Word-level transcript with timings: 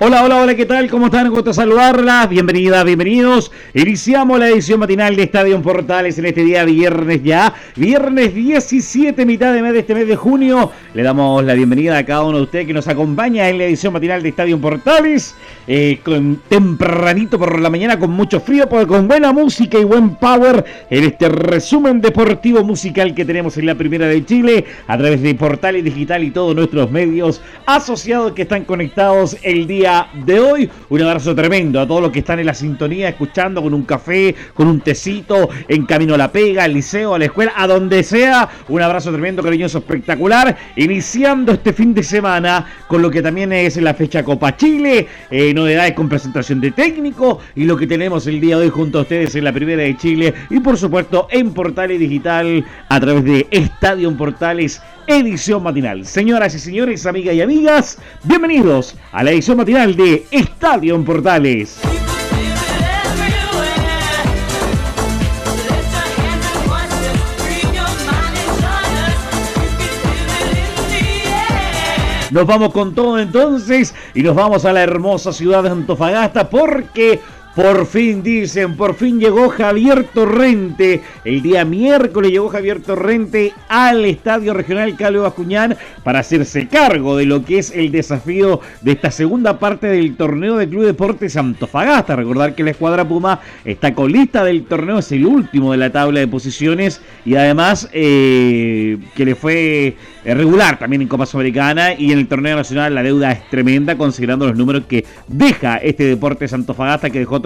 Hola, 0.00 0.22
hola, 0.22 0.42
hola, 0.42 0.54
¿qué 0.54 0.64
tal? 0.64 0.88
¿Cómo 0.88 1.06
están? 1.06 1.28
Gusto 1.28 1.52
saludarlas. 1.52 2.28
Bienvenidas, 2.28 2.84
bienvenidos. 2.84 3.50
Iniciamos 3.74 4.38
la 4.38 4.48
edición 4.48 4.78
matinal 4.78 5.16
de 5.16 5.24
Estadio 5.24 5.60
Portales 5.60 6.16
en 6.20 6.26
este 6.26 6.44
día 6.44 6.64
viernes 6.64 7.20
ya. 7.24 7.52
Viernes 7.74 8.32
17, 8.32 9.26
mitad 9.26 9.52
de 9.52 9.60
mes 9.60 9.72
de 9.72 9.80
este 9.80 9.96
mes 9.96 10.06
de 10.06 10.14
junio. 10.14 10.70
Le 10.94 11.02
damos 11.02 11.44
la 11.44 11.54
bienvenida 11.54 11.98
a 11.98 12.06
cada 12.06 12.22
uno 12.22 12.36
de 12.36 12.44
ustedes 12.44 12.66
que 12.68 12.72
nos 12.72 12.86
acompaña 12.86 13.48
en 13.48 13.58
la 13.58 13.64
edición 13.64 13.92
matinal 13.92 14.22
de 14.22 14.28
Estadio 14.28 14.60
Portales. 14.60 15.34
Eh, 15.66 15.98
con, 16.04 16.42
tempranito 16.48 17.36
por 17.36 17.60
la 17.60 17.68
mañana 17.68 17.98
con 17.98 18.10
mucho 18.10 18.38
frío, 18.38 18.68
pero 18.68 18.86
con 18.86 19.08
buena 19.08 19.32
música 19.32 19.78
y 19.78 19.84
buen 19.84 20.14
power 20.14 20.64
en 20.88 21.04
este 21.04 21.28
resumen 21.28 22.00
deportivo 22.00 22.62
musical 22.62 23.14
que 23.16 23.24
tenemos 23.24 23.58
en 23.58 23.66
la 23.66 23.74
Primera 23.74 24.06
de 24.06 24.24
Chile 24.24 24.64
a 24.86 24.96
través 24.96 25.20
de 25.20 25.34
Portales 25.34 25.82
Digital 25.82 26.22
y 26.22 26.30
todos 26.30 26.54
nuestros 26.54 26.90
medios 26.90 27.42
asociados 27.66 28.32
que 28.32 28.42
están 28.42 28.64
conectados 28.64 29.36
el 29.42 29.66
día 29.66 29.87
de 30.12 30.38
hoy. 30.38 30.70
Un 30.90 31.02
abrazo 31.02 31.34
tremendo 31.34 31.80
a 31.80 31.86
todos 31.86 32.02
los 32.02 32.10
que 32.10 32.18
están 32.18 32.38
en 32.38 32.46
la 32.46 32.54
sintonía, 32.54 33.08
escuchando 33.08 33.62
con 33.62 33.72
un 33.72 33.84
café, 33.84 34.34
con 34.52 34.68
un 34.68 34.80
tecito, 34.80 35.48
en 35.66 35.86
camino 35.86 36.14
a 36.14 36.18
la 36.18 36.30
pega, 36.30 36.64
al 36.64 36.74
liceo, 36.74 37.14
a 37.14 37.18
la 37.18 37.26
escuela, 37.26 37.52
a 37.56 37.66
donde 37.66 38.02
sea. 38.02 38.48
Un 38.68 38.82
abrazo 38.82 39.10
tremendo, 39.12 39.42
cariñoso, 39.42 39.78
espectacular. 39.78 40.56
Iniciando 40.76 41.52
este 41.52 41.72
fin 41.72 41.94
de 41.94 42.02
semana 42.02 42.66
con 42.86 43.00
lo 43.00 43.10
que 43.10 43.22
también 43.22 43.52
es 43.52 43.76
la 43.78 43.94
fecha 43.94 44.22
Copa 44.22 44.56
Chile, 44.56 45.06
eh, 45.30 45.54
novedades 45.54 45.94
con 45.94 46.08
presentación 46.08 46.60
de 46.60 46.72
técnico 46.72 47.40
y 47.54 47.64
lo 47.64 47.76
que 47.76 47.86
tenemos 47.86 48.26
el 48.26 48.40
día 48.40 48.56
de 48.58 48.64
hoy 48.64 48.70
junto 48.70 48.98
a 48.98 49.02
ustedes 49.02 49.34
en 49.34 49.44
la 49.44 49.52
Primera 49.52 49.82
de 49.82 49.96
Chile 49.96 50.34
y 50.50 50.60
por 50.60 50.76
supuesto 50.76 51.28
en 51.30 51.52
Portales 51.54 51.98
Digital 51.98 52.64
a 52.88 53.00
través 53.00 53.24
de 53.24 53.46
Estadio 53.50 54.14
Portales 54.16 54.82
edición 55.08 55.62
matinal. 55.62 56.04
Señoras 56.04 56.54
y 56.54 56.58
señores, 56.58 57.06
amigas 57.06 57.34
y 57.34 57.40
amigas, 57.40 57.98
bienvenidos 58.24 58.94
a 59.10 59.24
la 59.24 59.30
edición 59.30 59.56
matinal 59.56 59.96
de 59.96 60.26
Estadio 60.30 60.94
en 60.94 61.04
Portales. 61.04 61.80
Nos 72.30 72.46
vamos 72.46 72.74
con 72.74 72.94
todo 72.94 73.18
entonces 73.18 73.94
y 74.14 74.22
nos 74.22 74.36
vamos 74.36 74.66
a 74.66 74.72
la 74.74 74.82
hermosa 74.82 75.32
ciudad 75.32 75.62
de 75.62 75.70
Antofagasta 75.70 76.50
porque 76.50 77.18
por 77.54 77.86
fin 77.86 78.22
dicen, 78.22 78.76
por 78.76 78.94
fin 78.94 79.18
llegó 79.18 79.48
Javier 79.48 80.04
Torrente. 80.14 81.00
El 81.24 81.42
día 81.42 81.64
miércoles 81.64 82.30
llegó 82.30 82.48
Javier 82.48 82.80
Torrente 82.80 83.52
al 83.68 84.04
Estadio 84.04 84.54
Regional 84.54 84.96
Calvo 84.96 85.22
Bascuñán 85.22 85.76
para 86.04 86.20
hacerse 86.20 86.68
cargo 86.68 87.16
de 87.16 87.26
lo 87.26 87.44
que 87.44 87.58
es 87.58 87.72
el 87.72 87.90
desafío 87.90 88.60
de 88.82 88.92
esta 88.92 89.10
segunda 89.10 89.58
parte 89.58 89.88
del 89.88 90.16
torneo 90.16 90.56
de 90.56 90.68
Club 90.68 90.84
Deportes 90.84 91.36
Antofagasta. 91.36 92.14
Recordar 92.14 92.54
que 92.54 92.62
la 92.62 92.70
escuadra 92.70 93.06
Puma 93.06 93.40
está 93.64 93.92
con 93.92 94.12
lista 94.12 94.44
del 94.44 94.64
torneo, 94.64 94.98
es 94.98 95.10
el 95.10 95.26
último 95.26 95.72
de 95.72 95.78
la 95.78 95.90
tabla 95.90 96.20
de 96.20 96.28
posiciones 96.28 97.00
y 97.24 97.34
además 97.34 97.88
eh, 97.92 98.98
que 99.16 99.24
le 99.24 99.34
fue 99.34 99.96
regular 100.24 100.78
también 100.78 101.02
en 101.02 101.08
Copa 101.08 101.26
Sudamericana 101.26 101.94
y 101.94 102.12
en 102.12 102.18
el 102.18 102.28
torneo 102.28 102.56
nacional 102.56 102.94
la 102.94 103.02
deuda 103.02 103.32
es 103.32 103.48
tremenda 103.48 103.96
considerando 103.96 104.46
los 104.46 104.56
números 104.56 104.84
que 104.86 105.04
deja 105.26 105.78
este 105.78 106.04
Deportes 106.04 106.52
Antofagasta 106.52 107.10
que 107.10 107.18
dejó 107.18 107.40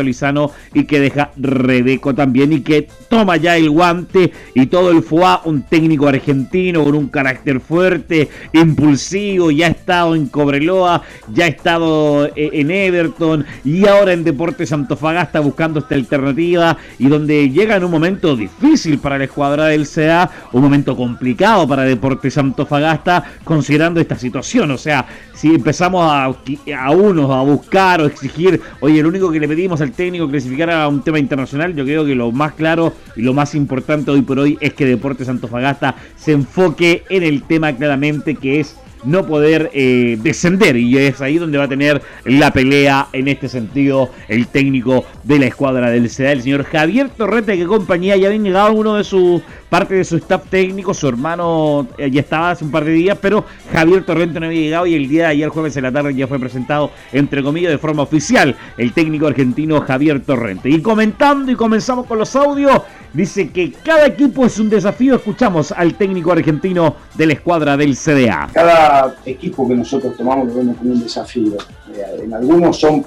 Y 0.75 0.85
que 0.85 1.01
deja 1.01 1.31
Rebeco 1.37 2.15
también 2.15 2.53
y 2.53 2.63
que 2.63 2.89
toma 3.09 3.37
ya 3.37 3.57
el 3.57 3.71
guante 3.71 4.33
y 4.55 4.67
todo 4.67 4.91
el 4.91 5.03
FUA, 5.03 5.43
un 5.45 5.63
técnico 5.63 6.09
argentino 6.09 6.83
con 6.85 6.95
un 6.95 7.09
carácter 7.09 7.61
fuerte, 7.61 8.29
impulsivo, 8.53 9.51
ya 9.51 9.67
ha 9.67 9.71
estado 9.71 10.15
en 10.15 10.27
Cobreloa, 10.29 11.03
ya 11.33 11.45
ha 11.45 11.49
estado 11.49 12.27
eh, 12.27 12.51
en 12.53 12.71
Everton 12.71 13.45
y 13.65 13.87
ahora 13.87 14.13
en 14.13 14.25
Deportes 14.25 14.73
Antofagasta 14.73 15.41
buscando 15.41 15.81
esta 15.81 15.95
alternativa 15.95 16.77
y 16.99 17.09
donde 17.09 17.51
llega 17.51 17.77
en 17.77 17.85
un 17.85 17.91
momento 17.91 18.35
difícil 18.35 18.99
para 18.99 19.19
la 19.19 19.25
escuadra 19.25 19.67
del 19.67 19.87
CA, 19.87 20.31
un 20.53 20.63
momento 20.63 20.97
complicado 20.97 21.69
para 21.69 21.83
Deportes 21.83 22.39
Antofagasta 22.39 22.73
Fagasta 22.73 23.25
considerando 23.45 24.01
esta 24.01 24.17
situación. 24.17 24.71
O 24.71 24.79
sea, 24.79 25.07
si 25.35 25.55
empezamos 25.55 26.03
a, 26.11 26.25
a 26.25 26.91
unos 26.91 27.31
a 27.31 27.43
buscar 27.43 28.01
o 28.01 28.07
exigir, 28.07 28.61
oye, 28.81 29.01
el 29.01 29.07
único 29.07 29.31
que 29.31 29.41
le 29.41 29.49
pedimos 29.49 29.81
al 29.83 29.93
técnico 29.93 30.29
clasificara 30.29 30.83
a 30.83 30.89
un 30.89 31.03
tema 31.03 31.19
internacional, 31.19 31.75
yo 31.75 31.85
creo 31.85 32.05
que 32.05 32.15
lo 32.15 32.33
más 32.33 32.55
claro 32.55 32.95
y 33.17 33.23
lo 33.23 33.35
más 33.35 33.55
importante 33.55 34.11
hoy 34.11 34.23
por 34.23 34.39
hoy 34.39 34.57
es 34.61 34.73
que 34.75 34.87
Deportes 34.87 35.29
Antofagasta 35.29 35.95
se 36.17 36.33
enfoque 36.33 37.05
en 37.09 37.23
el 37.23 37.43
tema 37.43 37.73
claramente 37.75 38.37
que 38.37 38.61
es 38.61 38.77
no 39.05 39.27
poder 39.27 39.71
eh, 39.75 40.19
descender 40.21 40.77
y 40.77 40.99
es 40.99 41.21
ahí 41.21 41.39
donde 41.39 41.59
va 41.59 41.65
a 41.65 41.69
tener 41.69 42.03
la 42.25 42.53
pelea 42.53 43.09
en 43.13 43.29
este 43.29 43.49
sentido 43.49 44.11
el 44.29 44.47
técnico 44.47 45.05
de 45.25 45.39
la 45.39 45.47
escuadra 45.47 45.91
del 45.91 46.09
CDA, 46.09 46.33
el 46.33 46.43
señor 46.43 46.65
Javier 46.65 47.09
Torrete, 47.11 47.57
que 47.57 47.67
compañía 47.67 48.17
ya 48.17 48.29
había 48.29 48.41
llegado 48.41 48.73
uno 48.73 48.97
de 48.97 49.05
sus 49.05 49.43
parte 49.73 49.95
de 49.95 50.05
su 50.05 50.17
staff 50.17 50.51
técnico, 50.51 50.93
su 50.93 51.09
hermano 51.09 51.89
eh, 51.97 52.11
ya 52.11 52.21
estaba 52.21 52.51
hace 52.51 52.63
un 52.63 52.71
par 52.71 52.85
de 52.85 52.93
días, 52.93 53.17
pero 53.23 53.47
Javier 53.73 54.05
Torrente 54.05 54.39
no 54.39 54.45
había 54.45 54.61
llegado 54.61 54.87
y 54.87 54.95
el 54.95 55.09
día 55.09 55.23
de 55.23 55.29
ayer, 55.29 55.49
jueves 55.49 55.75
en 55.79 55.85
la 55.85 55.91
tarde, 55.91 56.15
ya 56.15 56.27
fue 56.27 56.39
presentado, 56.39 56.91
entre 57.11 57.43
comillas, 57.43 57.73
de 57.73 57.79
forma 57.79 58.03
oficial, 58.03 58.55
el 58.77 58.93
técnico 58.93 59.27
argentino 59.27 59.81
Javier 59.81 60.21
Torrente. 60.21 60.69
Y 60.69 60.83
comentando 60.83 61.51
y 61.51 61.55
comenzamos 61.55 62.05
con 62.05 62.19
los 62.19 62.37
audios, 62.37 62.83
dice 63.13 63.51
que 63.51 63.73
cada 63.73 64.07
equipo 64.07 64.45
es 64.47 64.59
un 64.59 64.71
desafío, 64.71 65.17
escuchamos 65.17 65.73
al 65.73 65.95
técnico 65.95 66.33
argentino 66.33 66.97
de 67.15 67.27
la 67.27 67.33
escuadra 67.35 67.77
del 67.77 67.97
CDA. 67.97 68.49
Cada 68.53 69.17
equipo 69.27 69.69
que 69.69 69.75
nosotros 69.75 70.17
tomamos 70.17 70.49
lo 70.49 70.55
vemos 70.55 70.77
como 70.77 70.93
un 70.93 71.03
desafío. 71.03 71.57
Eh, 71.95 72.23
en 72.25 72.35
algunos 72.35 72.79
son, 72.79 73.05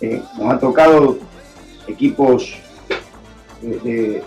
eh, 0.00 0.22
nos 0.38 0.52
ha 0.52 0.58
tocado 0.58 1.18
equipos 1.86 2.54
de 3.62 4.22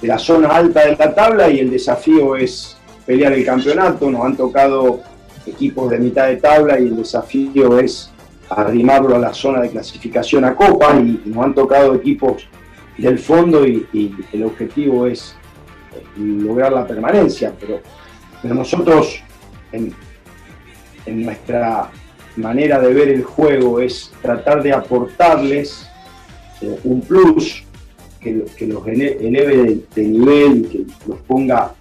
de 0.00 0.08
la 0.08 0.18
zona 0.18 0.48
alta 0.48 0.86
de 0.86 0.96
la 0.96 1.14
tabla 1.14 1.50
y 1.50 1.60
el 1.60 1.70
desafío 1.70 2.36
es 2.36 2.76
pelear 3.04 3.32
el 3.32 3.44
campeonato. 3.44 4.10
Nos 4.10 4.24
han 4.24 4.36
tocado 4.36 5.00
equipos 5.46 5.90
de 5.90 5.98
mitad 5.98 6.26
de 6.26 6.36
tabla 6.36 6.78
y 6.80 6.84
el 6.84 6.96
desafío 6.96 7.78
es 7.78 8.10
arrimarlo 8.48 9.16
a 9.16 9.18
la 9.18 9.34
zona 9.34 9.60
de 9.60 9.70
clasificación 9.70 10.44
a 10.44 10.54
Copa 10.54 10.94
y 10.98 11.22
nos 11.26 11.44
han 11.44 11.54
tocado 11.54 11.94
equipos 11.94 12.48
del 12.98 13.18
fondo 13.18 13.66
y, 13.66 13.86
el 14.32 14.44
objetivo 14.44 15.06
es 15.06 15.34
lograr 16.16 16.72
la 16.72 16.86
permanencia, 16.86 17.52
pero, 17.58 17.80
nosotros 18.42 19.22
en, 19.72 19.94
nuestra 21.06 21.90
manera 22.36 22.78
de 22.78 22.94
ver 22.94 23.08
el 23.08 23.24
juego 23.24 23.80
es 23.80 24.12
tratar 24.22 24.62
de 24.62 24.72
aportarles 24.72 25.86
eh, 26.60 26.78
un 26.84 27.00
plus 27.00 27.64
que, 28.20 28.44
los 28.66 28.86
eleve 28.86 29.80
de, 29.94 30.02
nivel 30.02 30.58
y 30.58 30.62
que 30.62 30.86
los 31.06 31.18
ponga 31.20 31.74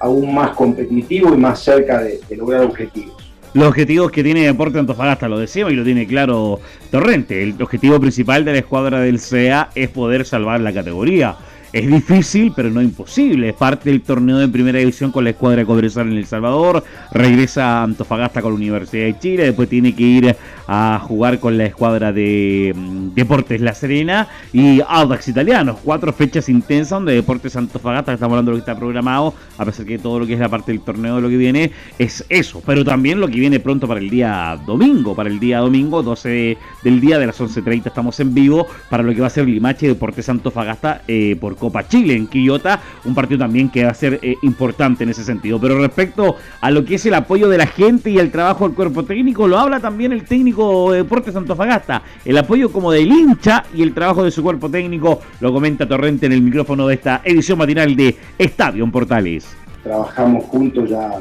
aún 0.00 0.34
más 0.34 0.50
competitivos 0.56 1.32
y 1.34 1.36
más 1.36 1.60
cerca 1.60 2.02
de, 2.02 2.20
lograr 2.36 2.64
objetivos. 2.64 3.21
Los 3.54 3.68
objetivos 3.68 4.10
que 4.10 4.24
tiene 4.24 4.46
Deporte 4.46 4.78
Antofagasta, 4.78 5.28
lo 5.28 5.38
decimos 5.38 5.72
y 5.72 5.76
lo 5.76 5.84
tiene 5.84 6.06
claro 6.06 6.58
Torrente. 6.90 7.42
El 7.42 7.60
objetivo 7.60 8.00
principal 8.00 8.44
de 8.44 8.52
la 8.52 8.58
escuadra 8.58 9.00
del 9.00 9.18
CEA 9.18 9.68
es 9.74 9.90
poder 9.90 10.24
salvar 10.24 10.60
la 10.60 10.72
categoría. 10.72 11.36
Es 11.72 11.86
difícil, 11.86 12.52
pero 12.54 12.70
no 12.70 12.82
imposible. 12.82 13.50
Es 13.50 13.54
parte 13.54 13.88
del 13.90 14.02
torneo 14.02 14.36
de 14.38 14.48
primera 14.48 14.78
división 14.78 15.10
con 15.10 15.24
la 15.24 15.30
escuadra 15.30 15.60
de 15.60 15.66
Cobresal 15.66 16.08
en 16.08 16.18
El 16.18 16.26
Salvador. 16.26 16.84
Regresa 17.12 17.82
Antofagasta 17.82 18.42
con 18.42 18.52
la 18.52 18.56
Universidad 18.56 19.04
de 19.04 19.18
Chile. 19.18 19.44
Después 19.44 19.70
tiene 19.70 19.94
que 19.94 20.02
ir 20.02 20.36
a 20.74 20.98
jugar 21.00 21.38
con 21.38 21.58
la 21.58 21.66
escuadra 21.66 22.14
de 22.14 22.72
mm, 22.74 23.08
Deportes 23.14 23.60
La 23.60 23.74
Serena 23.74 24.26
y 24.54 24.80
Audax 24.80 25.28
Italianos. 25.28 25.76
Cuatro 25.84 26.14
fechas 26.14 26.48
intensas 26.48 26.96
donde 26.96 27.12
Deportes 27.12 27.56
Antofagasta, 27.56 28.14
estamos 28.14 28.32
hablando 28.32 28.52
de 28.52 28.56
lo 28.56 28.64
que 28.64 28.70
está 28.70 28.80
programado, 28.80 29.34
a 29.58 29.66
pesar 29.66 29.84
que 29.84 29.98
todo 29.98 30.20
lo 30.20 30.26
que 30.26 30.32
es 30.32 30.40
la 30.40 30.48
parte 30.48 30.72
del 30.72 30.80
torneo 30.80 31.16
de 31.16 31.20
lo 31.20 31.28
que 31.28 31.36
viene 31.36 31.72
es 31.98 32.24
eso. 32.30 32.62
Pero 32.64 32.86
también 32.86 33.20
lo 33.20 33.28
que 33.28 33.38
viene 33.38 33.60
pronto 33.60 33.86
para 33.86 34.00
el 34.00 34.08
día 34.08 34.58
domingo. 34.64 35.14
Para 35.14 35.28
el 35.28 35.38
día 35.38 35.58
domingo, 35.58 36.02
12 36.02 36.56
del 36.82 37.00
día 37.02 37.18
de 37.18 37.26
las 37.26 37.38
11.30 37.38 37.88
estamos 37.88 38.18
en 38.20 38.32
vivo 38.32 38.66
para 38.88 39.02
lo 39.02 39.14
que 39.14 39.20
va 39.20 39.26
a 39.26 39.30
ser 39.30 39.46
Limache 39.46 39.88
Deportes 39.88 40.30
Antofagasta 40.30 41.02
eh, 41.06 41.36
por 41.38 41.56
Copa 41.56 41.86
Chile 41.86 42.14
en 42.14 42.28
Quillota, 42.28 42.80
un 43.04 43.14
partido 43.14 43.40
también 43.40 43.68
que 43.68 43.84
va 43.84 43.90
a 43.90 43.94
ser 43.94 44.20
eh, 44.22 44.36
importante 44.40 45.04
en 45.04 45.10
ese 45.10 45.22
sentido. 45.22 45.60
Pero 45.60 45.78
respecto 45.78 46.36
a 46.62 46.70
lo 46.70 46.82
que 46.82 46.94
es 46.94 47.04
el 47.04 47.12
apoyo 47.12 47.50
de 47.50 47.58
la 47.58 47.66
gente 47.66 48.08
y 48.08 48.18
el 48.18 48.30
trabajo 48.30 48.66
del 48.66 48.74
cuerpo 48.74 49.04
técnico, 49.04 49.46
lo 49.46 49.58
habla 49.58 49.78
también 49.78 50.12
el 50.12 50.24
técnico 50.24 50.61
de 50.62 50.98
Deportes 50.98 51.34
Antofagasta. 51.34 52.02
El 52.24 52.38
apoyo 52.38 52.70
como 52.70 52.92
del 52.92 53.10
hincha 53.10 53.64
y 53.74 53.82
el 53.82 53.94
trabajo 53.94 54.24
de 54.24 54.30
su 54.30 54.42
cuerpo 54.42 54.70
técnico 54.70 55.20
lo 55.40 55.52
comenta 55.52 55.88
Torrente 55.88 56.26
en 56.26 56.32
el 56.32 56.42
micrófono 56.42 56.86
de 56.86 56.94
esta 56.94 57.20
edición 57.24 57.58
matinal 57.58 57.94
de 57.96 58.16
Estadio 58.38 58.84
en 58.84 58.92
Portales. 58.92 59.46
Trabajamos 59.82 60.44
juntos 60.44 60.88
ya 60.90 61.20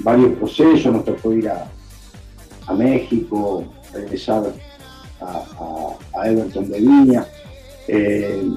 varios 0.00 0.32
procesos, 0.32 0.92
nos 0.92 1.04
tocó 1.04 1.32
ir 1.32 1.48
a, 1.48 1.66
México, 2.74 3.64
regresar 3.92 4.42
a, 5.20 6.26
Everton 6.26 6.70
de 6.70 6.80
Viña. 6.80 7.26
Eh, 7.86 8.50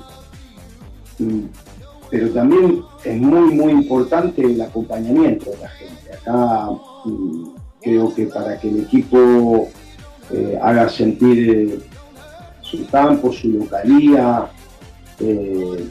pero 2.09 2.29
también 2.29 2.83
es 3.03 3.21
muy, 3.21 3.53
muy 3.53 3.71
importante 3.73 4.41
el 4.41 4.61
acompañamiento 4.61 5.51
de 5.51 5.57
la 5.57 5.69
gente. 5.69 6.13
Acá 6.13 6.69
mm, 7.05 7.49
creo 7.81 8.13
que 8.13 8.25
para 8.27 8.59
que 8.59 8.69
el 8.69 8.81
equipo 8.81 9.67
eh, 10.31 10.57
haga 10.61 10.89
sentir 10.89 11.81
su 12.61 12.85
campo, 12.87 13.31
su 13.31 13.49
localía, 13.49 14.47
eh, 15.19 15.89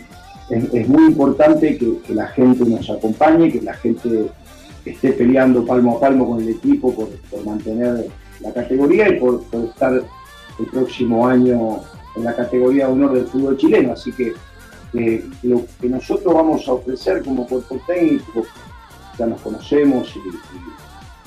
es, 0.50 0.88
muy 0.88 1.06
importante 1.06 1.76
que, 1.76 2.14
la 2.14 2.28
gente 2.28 2.64
nos 2.64 2.88
acompañe, 2.88 3.50
que 3.50 3.60
la 3.62 3.74
gente 3.74 4.26
esté 4.84 5.12
peleando 5.12 5.64
palmo 5.64 5.96
a 5.96 6.00
palmo 6.00 6.28
con 6.28 6.40
el 6.40 6.50
equipo 6.50 6.94
por, 6.94 7.08
mantener 7.44 8.06
la 8.40 8.52
categoría 8.52 9.08
y 9.08 9.18
por, 9.18 9.42
estar 9.68 9.94
el 9.94 10.66
próximo 10.66 11.26
año 11.26 11.80
en 12.16 12.24
la 12.24 12.34
categoría 12.34 12.86
de 12.86 12.92
honor 12.92 13.14
del 13.14 13.26
fútbol 13.26 13.56
chileno. 13.56 13.92
Así 13.92 14.12
que 14.12 14.32
lo 15.42 15.64
que 15.80 15.88
nosotros 15.88 16.32
vamos 16.32 16.66
a 16.68 16.72
ofrecer 16.72 17.22
como 17.24 17.46
cuerpo 17.46 17.78
técnico, 17.86 18.44
ya 19.18 19.26
nos 19.26 19.40
conocemos 19.40 20.14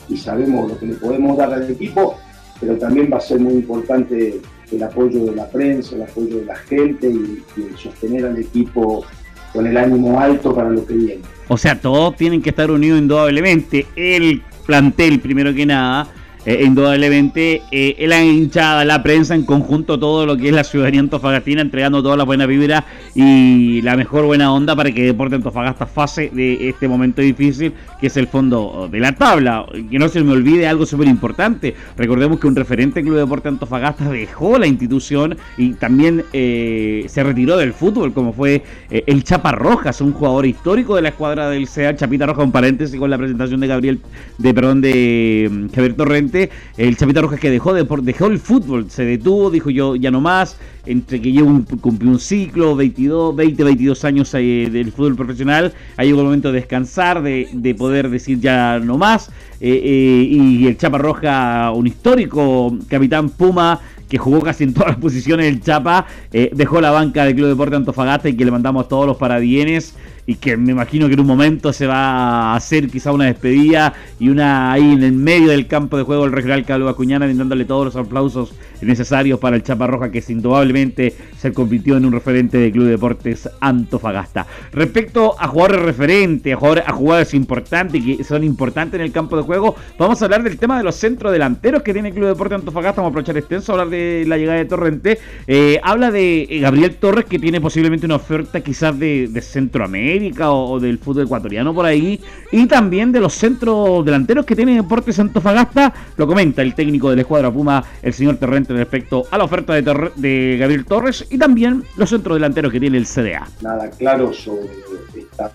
y, 0.08 0.18
sabemos 0.18 0.72
lo 0.72 0.80
que 0.80 0.88
le 0.88 0.96
podemos 0.96 1.38
dar 1.38 1.54
al 1.54 1.70
equipo, 1.70 2.16
pero 2.60 2.78
también 2.78 3.10
va 3.12 3.18
a 3.18 3.22
ser 3.22 3.40
muy 3.40 3.54
importante 3.54 4.40
el 4.72 4.84
apoyo 4.84 5.26
de 5.26 5.36
la 5.36 5.50
prensa, 5.50 5.96
el 5.96 6.04
apoyo 6.04 6.38
de 6.38 6.46
la 6.46 6.56
gente 6.56 7.08
y, 7.10 7.44
y 7.58 7.78
sostener 7.78 8.26
al 8.26 8.38
equipo 8.38 9.06
con 9.54 9.66
el 9.66 9.78
ánimo 9.78 10.20
alto 10.20 10.54
para 10.54 10.70
lo 10.70 10.86
que 10.86 10.94
viene. 10.94 11.22
O 11.48 11.58
sea, 11.58 11.80
todos 11.80 12.16
tienen 12.16 12.42
que 12.42 12.50
estar 12.50 12.70
unidos 12.70 13.00
indudablemente. 13.00 13.88
El 13.96 14.44
plantel, 14.66 15.20
primero 15.20 15.54
que 15.54 15.66
nada, 15.66 16.08
eh, 16.46 16.64
indudablemente 16.66 17.62
eh, 17.70 18.06
la 18.08 18.24
hinchada, 18.24 18.86
la 18.86 19.04
prensa 19.04 19.36
en 19.36 19.44
conjunto, 19.44 20.00
todo 20.00 20.26
lo 20.26 20.38
que 20.38 20.48
es 20.48 20.54
la 20.54 20.64
ciudadanía 20.64 21.02
antofagasta 21.02 21.52
entregando 21.52 22.02
toda 22.02 22.16
la 22.16 22.24
buena 22.24 22.46
vibra 22.46 22.86
y 23.14 23.82
la 23.82 23.98
mejor 23.98 24.26
buena 24.26 24.54
onda 24.54 24.76
para 24.76 24.92
que 24.92 25.04
Deporte 25.04 25.36
Antofagasta 25.36 25.86
fase 25.86 26.30
de 26.34 26.70
este 26.70 26.88
momento 26.88 27.22
difícil, 27.22 27.74
que 28.00 28.08
es 28.08 28.18
el 28.18 28.28
fondo 28.28 28.88
de 28.92 29.00
la 29.00 29.14
tabla. 29.16 29.66
Que 29.90 30.00
no 30.00 30.08
se 30.10 30.24
me 30.24 30.32
olvide 30.32 30.68
algo 30.68 30.86
súper 30.86 31.08
importante. 31.08 31.76
Recordemos 31.98 32.40
que 32.40 32.48
un 32.48 32.56
referente 32.56 33.02
Club 33.02 33.18
Deporte 33.18 33.48
Antofagasta 33.48 34.10
dejó 34.10 34.58
la 34.58 34.68
institución 34.68 35.38
y 35.58 35.74
también 35.74 36.24
eh, 36.34 37.06
se 37.08 37.24
retiró 37.24 37.58
del 37.58 37.74
fútbol, 37.74 38.14
como 38.14 38.34
fue 38.34 38.64
el 38.90 39.24
Chapa 39.24 39.52
Rojas, 39.52 40.02
un 40.02 40.14
jugador 40.14 40.46
histórico 40.46 40.96
de 40.96 41.02
la 41.02 41.10
escuadra 41.10 41.50
del 41.50 41.68
CEA, 41.68 41.96
Chapita 41.96 42.26
Roja, 42.26 42.44
un 42.44 42.52
paréntesis 42.52 43.00
con 43.00 43.10
la 43.10 43.18
presentación 43.18 43.60
de 43.60 43.68
Gabriel, 43.68 44.00
de 44.38 44.54
perdón, 44.54 44.82
de 44.82 45.50
mm, 45.50 45.74
Javier 45.74 45.94
Torrente 45.96 46.29
el 46.78 46.98
Chapita 46.98 47.22
Rojas 47.22 47.40
que 47.40 47.50
dejó, 47.50 47.74
de, 47.74 47.86
dejó 48.02 48.28
el 48.28 48.40
fútbol, 48.40 48.90
se 48.90 49.06
detuvo, 49.06 49.50
dijo 49.50 49.70
yo 49.70 49.96
ya 49.96 50.12
no 50.12 50.22
más, 50.22 50.58
entre 50.86 51.22
que 51.22 51.32
llevo 51.32 51.50
un, 51.50 51.66
un 51.84 52.20
ciclo, 52.20 52.76
22, 52.76 53.36
20, 53.36 53.64
22 53.64 54.06
años 54.06 54.34
eh, 54.34 54.70
del 54.72 54.92
fútbol 54.92 55.16
profesional, 55.16 55.74
ha 55.98 56.04
llegado 56.04 56.22
el 56.22 56.26
momento 56.26 56.52
de 56.52 56.60
descansar, 56.60 57.22
de, 57.22 57.76
poder 57.78 58.10
decir 58.10 58.40
ya 58.40 58.80
no 58.80 58.98
más, 58.98 59.30
eh, 59.62 59.82
eh, 59.84 60.28
y 60.30 60.68
el 60.68 60.78
Chapa 60.78 60.98
Roja, 60.98 61.72
un 61.72 61.88
histórico 61.88 62.76
capitán 62.88 63.30
Puma, 63.30 63.80
que 64.10 64.18
jugó 64.18 64.42
casi 64.42 64.64
en 64.64 64.74
todas 64.74 64.90
las 64.90 64.98
posiciones 64.98 65.46
el 65.46 65.62
Chapa, 65.62 66.08
dejó 66.32 66.82
la 66.82 66.90
banca 66.90 67.26
del 67.26 67.36
Club 67.36 67.50
Deporte 67.50 67.76
Antofagasta 67.76 68.28
y 68.28 68.36
que 68.36 68.44
le 68.44 68.50
mandamos 68.50 68.88
todos 68.88 69.06
los 69.06 69.18
parabienes 69.18 69.94
y 70.30 70.36
que 70.36 70.56
me 70.58 70.74
imagino 70.74 71.08
que 71.08 71.16
en 71.16 71.22
un 71.22 71.26
momento 71.26 71.74
se 71.74 71.88
va 71.88 72.52
a 72.52 72.56
hacer 72.56 72.88
quizá 72.88 73.12
una 73.12 73.26
despedida 73.26 73.96
y 74.20 74.30
una 74.30 74.72
ahí 74.72 74.94
en 74.94 75.02
el 75.02 75.14
medio 75.14 75.48
del 75.48 75.66
campo 75.66 75.98
de 75.98 76.04
juego 76.04 76.24
el 76.24 76.32
regional 76.32 76.64
Calvo 76.66 76.88
Acuñana 76.88 77.26
brindándole 77.26 77.66
todos 77.66 77.86
los 77.86 77.96
aplausos 77.96 78.54
necesarios 78.82 79.40
para 79.40 79.56
el 79.56 79.64
Chapa 79.64 79.88
Roja 79.88 80.12
que 80.12 80.24
indudablemente 80.30 81.16
se 81.36 81.52
convirtió 81.52 81.98
en 81.98 82.06
un 82.06 82.12
referente 82.12 82.60
del 82.60 82.72
Club 82.72 82.86
Deportes 82.86 83.50
Antofagasta. 83.60 84.46
Respecto 84.72 85.36
a 85.40 85.48
jugadores 85.48 85.82
referentes, 85.82 86.54
a 86.54 86.58
jugadores, 86.58 86.84
a 86.86 86.94
jugadores 86.94 87.34
importantes 87.34 88.04
que 88.04 88.24
son 88.24 88.44
importantes 88.44 89.00
en 89.00 89.06
el 89.08 89.12
campo 89.12 89.36
de 89.36 89.42
juego, 89.42 89.76
vamos 89.98 90.22
a 90.22 90.26
hablar 90.26 90.44
del 90.44 90.60
tema 90.60 90.78
de 90.78 90.84
los 90.84 90.94
centros 90.94 91.32
delanteros 91.32 91.82
que 91.82 91.92
tiene 91.92 92.10
el 92.10 92.14
Club 92.14 92.28
Deportes 92.28 92.60
Antofagasta. 92.60 93.02
Vamos 93.02 93.10
a 93.10 93.14
aprovechar 93.14 93.38
extenso, 93.38 93.72
hablar 93.72 93.90
de 93.90 94.26
la 94.28 94.38
llegada 94.38 94.60
de 94.60 94.66
Torrente. 94.66 95.18
Eh, 95.48 95.80
habla 95.82 96.12
de 96.12 96.44
eh, 96.44 96.60
Gabriel 96.60 96.98
Torres 96.98 97.26
que 97.26 97.40
tiene 97.40 97.60
posiblemente 97.60 98.06
una 98.06 98.18
oferta 98.18 98.62
quizás 98.62 99.00
de, 99.00 99.28
de 99.28 99.42
Centroamérica 99.42 100.19
o, 100.42 100.80
del 100.80 100.98
fútbol 100.98 101.24
ecuatoriano 101.24 101.74
por 101.74 101.86
ahí. 101.86 102.20
Y 102.52 102.68
también 102.68 103.12
de 103.12 103.20
los 103.20 103.34
centros 103.34 104.04
delanteros 104.06 104.46
que 104.46 104.56
tiene 104.56 104.76
Deportes 104.76 105.20
Antofagasta. 105.20 105.94
Lo 106.18 106.28
comenta 106.28 106.62
el 106.62 106.76
técnico 106.76 107.10
de 107.10 107.18
la 107.18 107.22
escuadra 107.24 107.52
Puma, 107.52 107.84
el 108.02 108.14
señor 108.14 108.38
Terrente, 108.38 108.74
respecto 108.74 109.26
a 109.32 109.38
la 109.38 109.44
oferta 109.44 109.74
de, 109.74 110.12
de 110.16 110.58
Gabriel 110.60 110.86
Torres 110.86 111.26
y 111.30 111.38
también 111.38 111.84
los 111.98 112.10
centros 112.10 112.36
delanteros 112.36 112.72
que 112.72 112.80
tiene 112.80 112.98
el 112.98 113.06
CDA. 113.06 113.48
Nada 113.62 113.90
claro 113.92 114.34
sobre 114.34 114.68
esta 115.16 115.52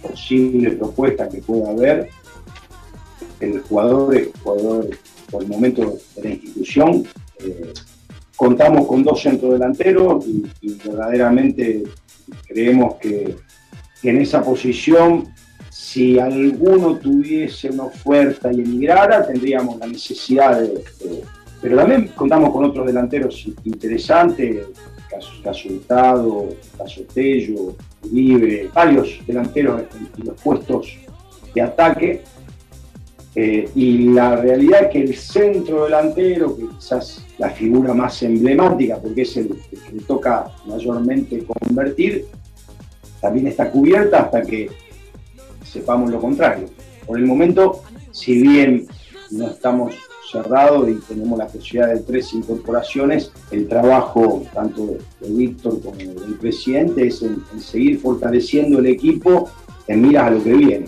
posible 0.00 0.70
propuesta 0.72 1.28
que 1.28 1.38
pueda 1.38 1.70
haber. 1.70 2.08
El 3.40 3.60
jugador, 3.60 4.16
el 4.16 4.30
jugador 4.42 4.88
por 5.30 5.42
el 5.42 5.48
momento 5.48 5.98
de 6.16 6.22
la 6.22 6.30
institución. 6.30 7.04
Eh, 7.38 7.72
contamos 8.36 8.86
con 8.86 9.02
dos 9.02 9.20
centros 9.22 9.52
delanteros 9.52 10.24
y 10.60 10.74
verdaderamente 10.84 11.82
creemos 12.46 12.96
que 12.96 13.36
que 14.02 14.10
en 14.10 14.20
esa 14.20 14.42
posición, 14.42 15.32
si 15.70 16.18
alguno 16.18 16.96
tuviese 16.96 17.70
una 17.70 17.84
oferta 17.84 18.52
y 18.52 18.60
emigrara, 18.60 19.24
tendríamos 19.24 19.78
la 19.78 19.86
necesidad 19.86 20.60
de, 20.60 20.82
pero 21.62 21.76
también 21.76 22.08
contamos 22.16 22.50
con 22.50 22.64
otros 22.64 22.84
delanteros 22.86 23.46
interesantes, 23.64 24.66
caso, 25.42 25.68
Hurtado, 25.68 26.48
caso 26.76 27.02
Tello, 27.14 27.76
Libre, 28.10 28.68
varios 28.74 29.20
delanteros 29.24 29.82
en, 30.18 30.26
los 30.26 30.40
puestos 30.40 30.98
de 31.54 31.62
ataque. 31.62 32.22
Eh, 33.34 33.70
y 33.74 34.08
la 34.08 34.36
realidad 34.36 34.84
es 34.84 34.88
que 34.90 35.00
el 35.02 35.14
centro 35.14 35.84
delantero, 35.84 36.54
que 36.56 36.66
quizás 36.66 37.24
la 37.38 37.48
figura 37.50 37.94
más 37.94 38.22
emblemática, 38.24 38.98
porque 38.98 39.22
es 39.22 39.36
el 39.36 39.48
que 39.70 39.92
le 39.92 40.02
toca 40.02 40.48
mayormente 40.66 41.44
convertir, 41.46 42.26
también 43.22 43.46
está 43.46 43.70
cubierta 43.70 44.22
hasta 44.22 44.42
que 44.42 44.68
sepamos 45.64 46.10
lo 46.10 46.20
contrario. 46.20 46.68
Por 47.06 47.18
el 47.18 47.24
momento, 47.24 47.82
si 48.10 48.42
bien 48.42 48.86
no 49.30 49.48
estamos 49.48 49.94
cerrados 50.30 50.88
y 50.88 50.94
tenemos 51.06 51.38
la 51.38 51.46
posibilidad 51.46 51.94
de 51.94 52.00
tres 52.00 52.32
incorporaciones, 52.32 53.32
el 53.50 53.68
trabajo 53.68 54.44
tanto 54.52 54.86
de, 54.86 54.98
Víctor 55.28 55.80
como 55.82 55.96
del 55.96 56.36
presidente 56.40 57.06
es 57.06 57.22
en, 57.22 57.42
seguir 57.60 58.00
fortaleciendo 58.00 58.80
el 58.80 58.86
equipo 58.86 59.48
en 59.86 60.02
miras 60.02 60.24
a 60.24 60.30
lo 60.30 60.42
que 60.42 60.54
viene. 60.54 60.86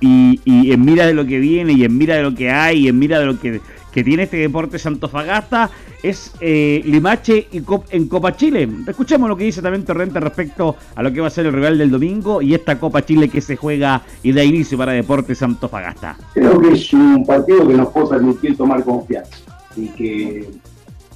y, 0.00 0.40
y, 0.44 0.72
en 0.72 0.84
mira 0.84 1.06
de 1.06 1.14
lo 1.14 1.26
que 1.26 1.38
viene 1.38 1.74
y 1.74 1.84
en 1.84 1.96
mira 1.96 2.16
de 2.16 2.22
lo 2.22 2.34
que 2.34 2.50
hay 2.50 2.86
y 2.86 2.88
en 2.88 2.98
mira 2.98 3.20
de 3.20 3.26
lo 3.26 3.38
que 3.38 3.60
que 3.90 4.04
tiene 4.04 4.24
este 4.24 4.38
deporte 4.38 4.78
Santofagasta 4.78 5.70
es 6.02 6.32
eh, 6.40 6.80
Limache 6.84 7.48
y 7.52 7.62
en 7.90 8.08
Copa 8.08 8.36
Chile. 8.36 8.68
Escuchemos 8.86 9.28
lo 9.28 9.36
que 9.36 9.44
dice 9.44 9.60
también 9.60 9.84
Torrente 9.84 10.20
respecto 10.20 10.76
a 10.94 11.02
lo 11.02 11.12
que 11.12 11.20
va 11.20 11.26
a 11.26 11.30
ser 11.30 11.46
el 11.46 11.52
rival 11.52 11.78
del 11.78 11.90
domingo 11.90 12.40
y 12.40 12.54
esta 12.54 12.78
Copa 12.78 13.04
Chile 13.04 13.28
que 13.28 13.40
se 13.40 13.56
juega 13.56 14.02
y 14.22 14.32
da 14.32 14.42
inicio 14.42 14.78
para 14.78 14.92
Deportes 14.92 15.38
Santofagasta. 15.38 16.16
Creo 16.34 16.58
que 16.60 16.72
es 16.72 16.92
un 16.92 17.26
partido 17.26 17.66
que 17.66 17.74
nos 17.74 17.88
puede 17.88 18.08
permitir 18.08 18.56
tomar 18.56 18.82
confianza 18.84 19.36
y 19.76 19.88
que 19.88 20.50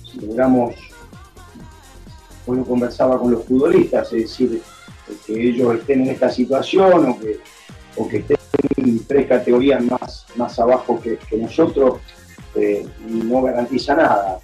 si 0.04 0.20
logramos, 0.20 0.74
hoy 2.46 2.62
conversaba 2.64 3.18
con 3.18 3.32
los 3.32 3.44
futbolistas, 3.44 4.12
es 4.12 4.22
decir, 4.22 4.60
que 5.26 5.48
ellos 5.48 5.74
estén 5.76 6.02
en 6.02 6.10
esta 6.10 6.30
situación 6.30 7.08
o 7.08 7.18
que, 7.18 7.38
o 7.96 8.08
que 8.08 8.18
estén 8.18 8.36
tres 9.06 9.26
categorías 9.26 9.82
más, 9.84 10.26
más 10.36 10.58
abajo 10.58 11.00
que 11.00 11.18
nosotros, 11.36 12.00
este, 12.54 12.87
no 13.08 13.42
garantiza 13.42 13.94
nada. 13.94 14.38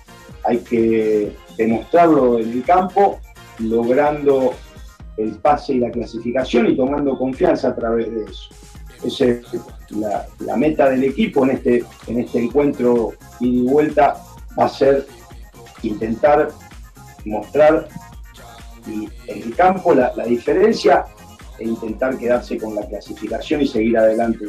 Hay 0.44 0.58
que 0.58 1.32
demostrarlo 1.56 2.38
en 2.38 2.52
el 2.52 2.64
campo, 2.64 3.20
logrando 3.58 4.54
el 5.16 5.32
pase 5.36 5.74
y 5.74 5.78
la 5.78 5.90
clasificación 5.90 6.66
y 6.68 6.76
tomando 6.76 7.16
confianza 7.18 7.68
a 7.68 7.76
través 7.76 8.12
de 8.12 8.24
eso. 8.24 8.54
Esa 9.04 9.24
es 9.26 9.42
la, 9.90 10.56
meta 10.56 10.90
del 10.90 11.04
equipo 11.04 11.44
en 11.44 11.52
este, 11.52 11.84
en 12.06 12.20
este 12.20 12.42
encuentro 12.42 13.12
y 13.38 13.62
vuelta, 13.62 14.16
va 14.58 14.66
a 14.66 14.68
ser 14.68 15.06
intentar 15.82 16.48
mostrar 17.24 17.88
en 18.86 19.10
el 19.26 19.54
campo 19.56 19.94
la, 19.94 20.12
diferencia 20.26 21.04
e 21.58 21.64
intentar 21.64 22.16
quedarse 22.18 22.58
con 22.58 22.74
la 22.74 22.86
clasificación 22.86 23.62
y 23.62 23.66
seguir 23.66 23.98
adelante 23.98 24.46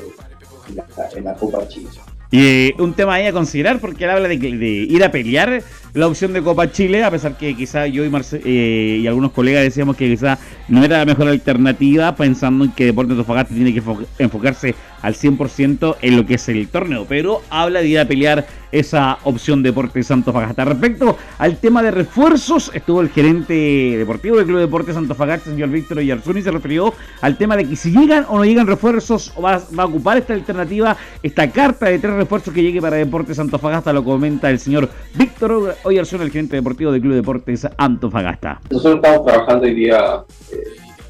en 1.16 1.26
la, 1.26 1.34
Copa 1.36 1.68
Chile. 1.68 1.90
Y 2.32 2.74
un 2.82 2.94
tema 2.94 3.16
ahí 3.16 3.28
a 3.28 3.34
considerar 3.34 3.80
porque 3.80 4.06
él 4.06 4.10
habla 4.10 4.30
de, 4.30 4.36
ir 4.36 5.04
a 5.04 5.12
pelear 5.12 5.62
la 5.94 6.08
opción 6.08 6.34
de 6.34 6.42
Copa 6.42 6.72
Chile, 6.72 7.04
a 7.04 7.12
pesar 7.12 7.38
que 7.38 7.56
quizá 7.56 7.88
yo 7.88 8.06
y, 8.06 8.12
eh, 8.46 9.00
y 9.02 9.08
algunos 9.08 9.32
colegas 9.32 9.64
decíamos 9.64 9.96
que 9.96 10.10
quizá 10.10 10.38
no 10.68 10.84
era 10.84 11.00
la 11.00 11.06
mejor 11.06 11.28
alternativa, 11.28 12.16
pensando 12.16 12.66
en 12.66 12.72
que 12.72 12.86
Deportes 12.86 13.12
Antofagasta 13.12 13.54
tiene 13.54 13.74
que 13.74 13.84
enfocarse 14.20 14.76
al 15.02 15.16
100% 15.16 15.98
en 16.02 16.16
lo 16.16 16.26
que 16.26 16.36
es 16.36 16.48
el 16.50 16.68
torneo, 16.68 17.06
pero 17.08 17.42
habla 17.50 17.82
de 17.82 17.88
ir 17.88 18.00
a 18.00 18.06
pelear 18.06 18.46
esa 18.72 19.18
opción 19.24 19.64
Deportes 19.64 20.10
Antofagasta. 20.12 20.64
Respecto 20.64 21.18
al 21.40 21.58
tema 21.58 21.84
de 21.84 21.92
refuerzos, 21.92 22.72
estuvo 22.74 23.02
el 23.02 23.10
gerente 23.10 23.54
deportivo 23.98 24.38
del 24.38 24.46
Club 24.46 24.60
Deportes 24.60 24.96
Antofagasta, 24.96 25.50
señor 25.50 25.70
Víctor 25.70 25.98
Oyarzuni, 25.98 26.42
se 26.42 26.52
refirió 26.52 26.94
al 27.22 27.38
tema 27.38 27.58
de 27.58 27.68
que 27.68 27.76
si 27.76 27.92
llegan 27.92 28.26
o 28.30 28.38
no 28.38 28.46
llegan 28.46 28.68
refuerzos, 28.68 29.34
va, 29.44 29.62
va 29.78 29.84
a 29.84 29.88
ocupar 29.88 30.18
esta 30.18 30.34
alternativa, 30.34 30.96
esta 31.22 31.50
carta 31.52 31.88
de 31.88 32.00
tres 32.00 32.14
refuerzos 32.14 32.54
que 32.54 32.64
llegue 32.64 32.82
para 32.82 32.96
Deportes 32.96 33.40
Antofagasta, 33.40 33.92
lo 33.92 34.06
comenta 34.06 34.50
el 34.50 34.60
señor 34.60 34.90
Víctor 35.16 35.76
Oyarzuni, 35.84 36.26
el 36.26 36.32
gerente 36.32 36.56
deportivo 36.56 36.92
del 36.92 37.02
Club 37.02 37.16
Deportes 37.16 37.68
Antofagasta. 37.78 38.62
Nosotros 38.70 38.96
estamos 38.96 39.26
trabajando 39.26 39.66
hoy 39.66 39.74
día 39.74 40.24
eh, 40.52 40.64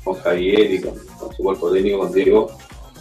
con 0.04 0.16
Javier 0.16 0.74
y 0.74 0.82
con, 0.82 0.94
su 1.36 1.44
cuerpo 1.44 1.72
técnico, 1.72 2.00
con 2.00 2.14
Diego, 2.14 2.52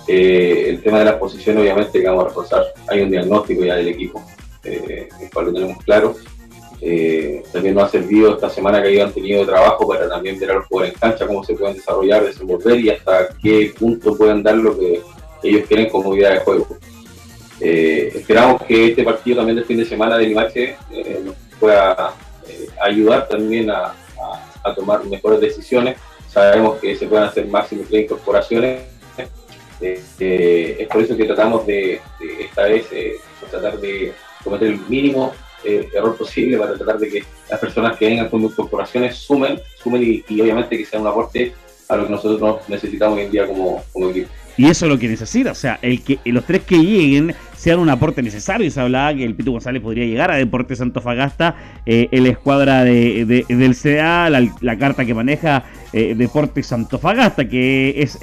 eh, 0.08 0.66
el 0.68 0.82
tema 0.82 0.98
de 0.98 1.04
las 1.04 1.14
posiciones, 1.14 1.62
obviamente, 1.62 2.00
que 2.00 2.08
vamos 2.08 2.24
a 2.24 2.28
reforzar. 2.28 2.64
Hay 2.88 3.02
un 3.02 3.10
diagnóstico 3.10 3.64
ya 3.64 3.76
del 3.76 3.88
equipo, 3.88 4.20
eh, 4.64 5.08
el 5.20 5.30
cual 5.30 5.46
lo 5.46 5.52
tenemos 5.52 5.84
claro. 5.84 6.16
Eh, 6.80 7.42
también 7.52 7.74
nos 7.74 7.84
ha 7.84 7.88
servido 7.88 8.34
esta 8.34 8.50
semana 8.50 8.82
que 8.82 8.88
ellos 8.88 9.06
han 9.06 9.12
tenido 9.12 9.46
trabajo 9.46 9.86
para 9.86 10.08
también 10.08 10.40
ver 10.40 10.50
a 10.50 10.54
los 10.54 10.66
jugadores 10.66 10.94
en 10.94 11.00
cancha, 11.00 11.26
cómo 11.26 11.44
se 11.44 11.54
pueden 11.54 11.76
desarrollar, 11.76 12.24
desenvolver 12.24 12.80
y 12.80 12.90
hasta 12.90 13.28
qué 13.40 13.72
punto 13.78 14.16
pueden 14.16 14.42
dar 14.42 14.56
lo 14.56 14.76
que 14.76 15.00
ellos 15.42 15.66
quieren 15.68 15.90
como 15.90 16.16
idea 16.16 16.30
de 16.30 16.40
juego. 16.40 16.66
esperamos 17.60 18.62
que 18.62 18.88
este 18.88 19.04
partido 19.04 19.36
también 19.36 19.56
del 19.56 19.66
fin 19.66 19.76
de 19.76 19.84
semana 19.84 20.16
de 20.16 20.26
Limache 20.26 20.76
nos 21.24 21.36
pueda 21.60 22.14
ayudar 22.82 23.28
también 23.28 23.70
a, 23.70 23.94
a, 24.64 24.74
tomar 24.74 25.04
mejores 25.04 25.40
decisiones. 25.40 25.98
Sabemos 26.28 26.78
que 26.78 26.96
se 26.96 27.06
pueden 27.06 27.26
hacer 27.26 27.46
máximo 27.46 27.84
tres 27.88 28.04
incorporaciones 28.04 28.90
eh, 29.80 30.76
es 30.78 30.88
por 30.88 31.02
eso 31.02 31.16
que 31.16 31.24
tratamos 31.24 31.66
de, 31.66 32.00
esta 32.38 32.64
vez 32.64 32.86
eh, 32.92 33.16
tratar 33.50 33.80
de 33.80 34.12
cometer 34.44 34.68
el 34.68 34.80
mínimo 34.88 35.32
eh, 35.64 35.88
error 35.94 36.16
posible 36.16 36.58
para 36.58 36.74
tratar 36.74 36.98
de 36.98 37.08
que 37.08 37.24
las 37.48 37.58
personas 37.58 37.96
que 37.96 38.06
vengan 38.06 38.28
con 38.28 38.46
corporaciones 38.50 39.16
sumen, 39.16 39.60
sumen 39.82 40.22
y, 40.28 40.40
obviamente 40.40 40.76
que 40.76 40.84
sea 40.84 41.00
un 41.00 41.06
aporte 41.06 41.54
a 41.88 41.96
lo 41.96 42.04
que 42.04 42.10
nosotros 42.10 42.60
necesitamos 42.68 43.18
hoy 43.18 43.24
en 43.24 43.30
día 43.30 43.46
como, 43.46 43.82
equipo. 44.10 44.28
Y 44.56 44.68
eso 44.68 44.84
es 44.84 44.92
lo 44.92 44.98
que 44.98 45.08
necesita, 45.08 45.52
o 45.52 45.54
sea, 45.54 45.78
el 45.80 46.02
que 46.04 46.18
los 46.26 46.44
tres 46.44 46.62
que 46.62 46.76
lleguen 46.76 47.34
sean 47.60 47.78
un 47.78 47.90
aporte 47.90 48.22
necesario. 48.22 48.70
Se 48.70 48.80
hablaba 48.80 49.14
que 49.14 49.22
el 49.22 49.34
Pito 49.34 49.52
González 49.52 49.82
podría 49.82 50.06
llegar 50.06 50.30
a 50.30 50.36
Deportes 50.36 50.80
Antofagasta, 50.80 51.56
eh, 51.84 52.08
la 52.10 52.30
escuadra 52.30 52.84
de, 52.84 53.44
del 53.46 53.76
CA, 53.76 54.30
la, 54.30 54.78
carta 54.78 55.04
que 55.04 55.12
maneja 55.12 55.64
Deportes 55.92 56.72
Antofagasta, 56.72 57.48
que 57.48 57.94
es 57.98 58.18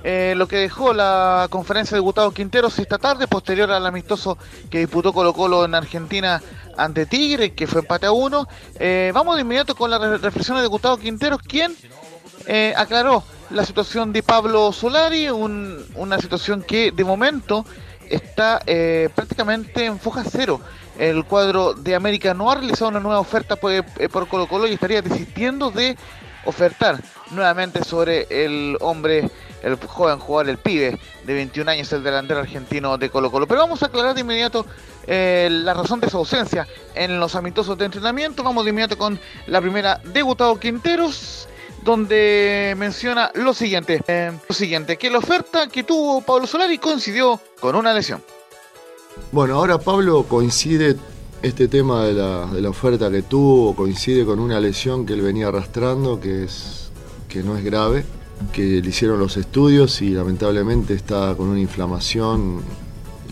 eh, 0.07 0.35
lo 0.38 0.47
que 0.47 0.57
dejó 0.57 0.93
la 0.93 1.47
conferencia 1.50 1.95
de 1.95 2.01
Gustavo 2.01 2.29
Quinteros 2.29 2.77
esta 2.77 3.00
tarde, 3.00 3.25
posterior 3.25 3.71
al 3.71 3.88
amistoso 3.88 4.38
que 4.69 4.77
disputó 4.77 5.12
Colo 5.12 5.33
Colo 5.33 5.65
en 5.65 5.74
Argentina 5.74 6.43
ante 6.77 7.07
Tigre, 7.07 7.53
que 7.53 7.65
fue 7.65 7.81
empate 7.81 8.05
a 8.05 8.12
uno. 8.12 8.47
Eh, 8.77 9.12
vamos 9.15 9.33
de 9.35 9.41
inmediato 9.41 9.74
con 9.74 9.89
las 9.89 10.21
reflexiones 10.21 10.62
de 10.62 10.67
Gustavo 10.67 10.97
Quinteros, 10.97 11.41
quien 11.41 11.75
eh, 12.45 12.71
aclaró 12.77 13.24
la 13.50 13.65
situación 13.65 14.13
de 14.13 14.21
Pablo 14.21 14.71
Solari, 14.71 15.27
una 15.31 16.19
situación 16.19 16.62
que 16.62 16.91
de 16.91 17.03
momento 17.03 17.65
está 18.07 18.62
prácticamente 19.15 19.85
en 19.85 19.97
foja 19.97 20.24
cero. 20.24 20.62
El 21.00 21.25
cuadro 21.25 21.74
de 21.74 21.95
América 21.95 22.35
no 22.35 22.51
ha 22.51 22.55
realizado 22.55 22.89
una 22.89 23.00
nueva 23.00 23.19
oferta 23.19 23.55
por, 23.55 23.71
por 24.12 24.27
Colo 24.27 24.47
Colo 24.47 24.67
y 24.67 24.74
estaría 24.74 25.01
desistiendo 25.01 25.71
de 25.71 25.97
ofertar 26.45 27.01
nuevamente 27.31 27.83
sobre 27.83 28.27
el 28.29 28.77
hombre 28.81 29.31
el 29.65 29.75
joven 29.77 30.19
jugador, 30.19 30.50
el 30.50 30.57
pibe 30.57 31.00
de 31.25 31.34
21 31.34 31.72
años, 31.72 31.91
el 31.91 32.03
delantero 32.03 32.39
argentino 32.39 32.98
de 32.98 33.10
Colo 33.10 33.31
Colo. 33.31 33.48
Pero 33.48 33.62
vamos 33.62 33.81
a 33.81 33.88
aclarar 33.88 34.13
de 34.13 34.22
inmediato 34.22 34.65
eh, 35.07 35.50
la 35.51 35.74
razón 35.74 36.00
de 36.00 36.10
su 36.10 36.17
ausencia 36.17 36.67
en 36.93 37.19
los 37.19 37.36
amistosos 37.36 37.77
de 37.77 37.86
entrenamiento. 37.86 38.43
Vamos 38.43 38.63
de 38.63 38.69
inmediato 38.69 38.98
con 38.98 39.19
la 39.48 39.60
primera 39.60 40.00
de 40.03 40.22
Gustavo 40.22 40.60
Quinteros 40.60 41.48
donde 41.84 42.74
menciona 42.77 43.31
lo 43.36 43.53
siguiente, 43.53 44.01
eh, 44.07 44.31
lo 44.50 44.55
siguiente, 44.55 44.98
que 44.98 45.10
la 45.12 45.19
oferta 45.19 45.67
que 45.67 45.84
tuvo 45.84 46.22
Pablo 46.22 46.48
Solari 46.48 46.79
coincidió 46.79 47.39
con 47.60 47.75
una 47.75 47.93
lesión. 47.93 48.24
Bueno, 49.31 49.55
ahora 49.55 49.77
Pablo 49.77 50.25
coincide 50.27 50.95
este 51.43 51.67
tema 51.67 52.05
de 52.05 52.13
la, 52.13 52.48
de 52.48 52.62
la, 52.62 52.69
oferta 52.69 53.12
que 53.12 53.22
tuvo, 53.22 53.75
coincide 53.75 54.25
con 54.25 54.39
una 54.39 54.60
lesión 54.60 55.05
que 55.05 55.13
él 55.13 55.22
venía 55.22 55.50
arrastrando, 55.50 56.19
que, 56.19 56.45
es, 56.45 56.89
que 57.29 57.43
no 57.43 57.55
es 57.55 57.63
grave, 57.63 58.03
que 58.54 58.82
le 58.82 58.89
hicieron 58.89 59.20
los 59.20 59.38
estudios 59.38 60.01
y 60.01 60.10
lamentablemente 60.10 60.94
está 60.94 61.36
con 61.36 61.48
una 61.48 61.60
inflamación 61.60 62.63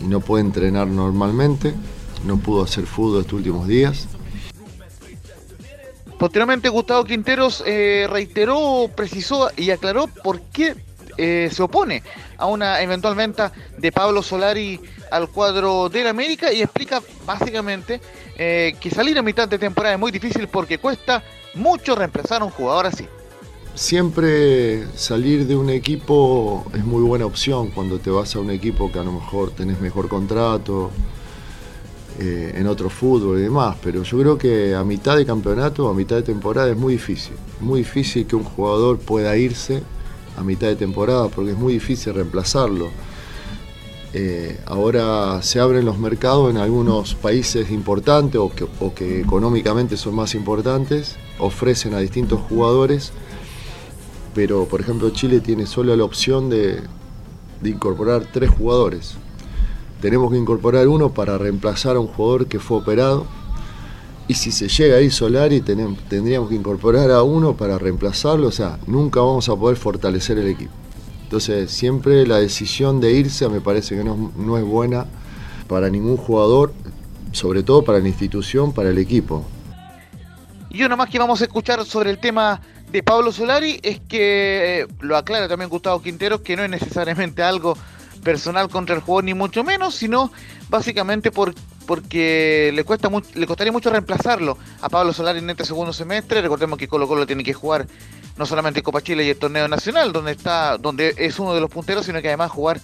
y 0.02 0.06
no 0.06 0.20
puede 0.20 0.44
entrenar 0.44 0.86
normalmente, 0.86 1.74
no 2.24 2.38
pudo 2.38 2.62
hacer 2.62 2.86
fútbol 2.86 3.20
estos 3.20 3.34
últimos 3.34 3.68
días. 3.68 4.08
Posteriormente 6.18 6.68
Gustavo 6.68 7.04
Quinteros 7.04 7.62
eh, 7.66 8.06
reiteró, 8.08 8.90
precisó 8.94 9.50
y 9.56 9.70
aclaró 9.70 10.06
por 10.06 10.40
qué 10.40 10.74
eh, 11.16 11.48
se 11.52 11.62
opone 11.62 12.02
a 12.38 12.46
una 12.46 12.80
eventual 12.80 13.14
venta 13.14 13.52
de 13.76 13.92
Pablo 13.92 14.22
Solari 14.22 14.80
al 15.10 15.28
cuadro 15.28 15.88
del 15.88 16.06
América 16.06 16.52
y 16.52 16.62
explica 16.62 17.02
básicamente 17.26 18.00
eh, 18.36 18.74
que 18.80 18.90
salir 18.90 19.18
a 19.18 19.22
mitad 19.22 19.48
de 19.48 19.58
temporada 19.58 19.94
es 19.94 20.00
muy 20.00 20.10
difícil 20.10 20.48
porque 20.48 20.78
cuesta 20.78 21.22
mucho 21.54 21.94
reemplazar 21.94 22.42
a 22.42 22.46
un 22.46 22.50
jugador 22.50 22.86
así 22.86 23.06
siempre 23.74 24.86
salir 24.96 25.46
de 25.46 25.56
un 25.56 25.70
equipo 25.70 26.64
es 26.74 26.84
muy 26.84 27.02
buena 27.02 27.26
opción 27.26 27.70
cuando 27.70 27.98
te 27.98 28.10
vas 28.10 28.34
a 28.36 28.40
un 28.40 28.50
equipo 28.50 28.90
que 28.92 28.98
a 28.98 29.04
lo 29.04 29.12
mejor 29.12 29.50
tenés 29.50 29.80
mejor 29.80 30.08
contrato. 30.08 30.90
eh, 32.18 32.54
en 32.56 32.66
otro 32.68 32.90
fútbol 32.90 33.38
y 33.38 33.42
demás, 33.42 33.76
pero 33.82 34.02
yo 34.04 34.18
creo 34.18 34.38
que 34.38 34.74
a 34.74 34.84
mitad 34.84 35.16
de 35.16 35.26
campeonato, 35.26 35.88
a 35.88 35.94
mitad 35.94 36.16
de 36.16 36.22
temporada 36.22 36.70
es 36.70 36.76
muy 36.76 36.92
difícil. 36.94 37.34
Muy 37.60 37.80
difícil 37.80 38.26
que 38.26 38.36
un 38.36 38.44
jugador 38.44 38.98
pueda 38.98 39.36
irse 39.36 39.82
a 40.36 40.44
mitad 40.44 40.68
de 40.68 40.76
temporada 40.76 41.28
porque 41.28 41.52
es 41.52 41.58
muy 41.58 41.72
difícil 41.74 42.14
reemplazarlo. 42.14 42.90
Eh, 44.12 44.60
ahora 44.66 45.42
se 45.42 45.58
abren 45.58 45.84
los 45.84 45.98
mercados 45.98 46.50
en 46.50 46.58
algunos 46.58 47.16
países 47.16 47.72
importantes 47.72 48.40
o 48.40 48.52
que, 48.94 49.20
económicamente 49.20 49.96
son 49.96 50.14
más 50.14 50.36
importantes, 50.36 51.16
ofrecen 51.40 51.94
a 51.94 51.98
distintos 51.98 52.38
jugadores, 52.48 53.12
pero 54.34 54.66
por 54.66 54.80
ejemplo 54.80 55.10
Chile 55.10 55.40
tiene 55.40 55.66
solo 55.66 55.94
la 55.96 56.04
opción 56.04 56.50
de, 56.50 56.82
incorporar 57.62 58.26
tres 58.32 58.50
jugadores. 58.50 59.14
Tenemos 60.00 60.30
que 60.30 60.36
incorporar 60.36 60.86
uno 60.88 61.10
para 61.14 61.38
reemplazar 61.38 61.96
a 61.96 62.00
un 62.00 62.08
jugador 62.08 62.46
que 62.46 62.58
fue 62.58 62.78
operado. 62.78 63.26
Y 64.28 64.34
si 64.34 64.52
se 64.52 64.68
llega 64.68 64.96
a 64.96 65.00
ir 65.00 65.12
Solari, 65.12 65.62
tendríamos 65.62 66.48
que 66.48 66.54
incorporar 66.54 67.10
a 67.10 67.22
uno 67.22 67.56
para 67.56 67.78
reemplazarlo. 67.78 68.48
O 68.48 68.52
sea, 68.52 68.78
nunca 68.86 69.20
vamos 69.20 69.48
a 69.48 69.56
poder 69.56 69.76
fortalecer 69.76 70.38
el 70.38 70.48
equipo. 70.48 70.72
Entonces 71.22 71.70
siempre 71.70 72.26
la 72.26 72.38
decisión 72.38 73.00
de 73.00 73.12
irse 73.12 73.48
me 73.48 73.60
parece 73.60 73.96
que 73.96 74.04
no, 74.04 74.58
es 74.58 74.64
buena 74.64 75.06
para 75.68 75.88
ningún 75.88 76.16
jugador, 76.16 76.74
sobre 77.32 77.62
todo 77.62 77.82
para 77.82 77.98
la 77.98 78.08
institución, 78.08 78.72
para 78.72 78.90
el 78.90 78.98
equipo. 78.98 79.44
Y 80.70 80.82
uno 80.82 80.96
más 80.96 81.08
que 81.08 81.18
vamos 81.18 81.40
a 81.40 81.44
escuchar 81.44 81.84
sobre 81.86 82.10
el 82.10 82.18
tema 82.18 82.60
de 82.94 83.02
Pablo 83.02 83.32
Solari 83.32 83.80
es 83.82 83.98
que 83.98 84.82
eh, 84.82 84.86
lo 85.00 85.16
aclara 85.16 85.48
también 85.48 85.68
Gustavo 85.68 86.00
Quintero, 86.00 86.44
que 86.44 86.54
no 86.54 86.62
es 86.62 86.70
necesariamente 86.70 87.42
algo 87.42 87.76
personal 88.22 88.68
contra 88.68 88.94
el 88.94 89.00
jugador 89.00 89.24
ni 89.24 89.34
mucho 89.34 89.64
menos, 89.64 89.96
sino 89.96 90.30
básicamente 90.68 91.32
por, 91.32 91.56
porque 91.86 92.70
le 92.72 92.84
cuesta 92.84 93.10
le 93.34 93.46
costaría 93.48 93.72
mucho 93.72 93.90
reemplazarlo 93.90 94.56
a 94.80 94.88
Pablo 94.88 95.12
Solari 95.12 95.40
en 95.40 95.50
este 95.50 95.64
segundo 95.64 95.92
semestre. 95.92 96.40
Recordemos 96.40 96.78
que 96.78 96.86
Colo 96.86 97.08
Colo 97.08 97.26
tiene 97.26 97.42
que 97.42 97.52
jugar 97.52 97.88
no 98.36 98.46
solamente 98.46 98.80
Copa 98.80 99.02
Chile 99.02 99.24
y 99.24 99.30
el 99.30 99.38
torneo 99.38 99.66
nacional, 99.66 100.12
donde 100.12 100.30
está, 100.30 100.78
donde 100.78 101.16
es 101.18 101.36
uno 101.40 101.52
de 101.52 101.60
los 101.60 101.70
punteros, 101.70 102.06
sino 102.06 102.22
que 102.22 102.28
además 102.28 102.52
jugar 102.52 102.80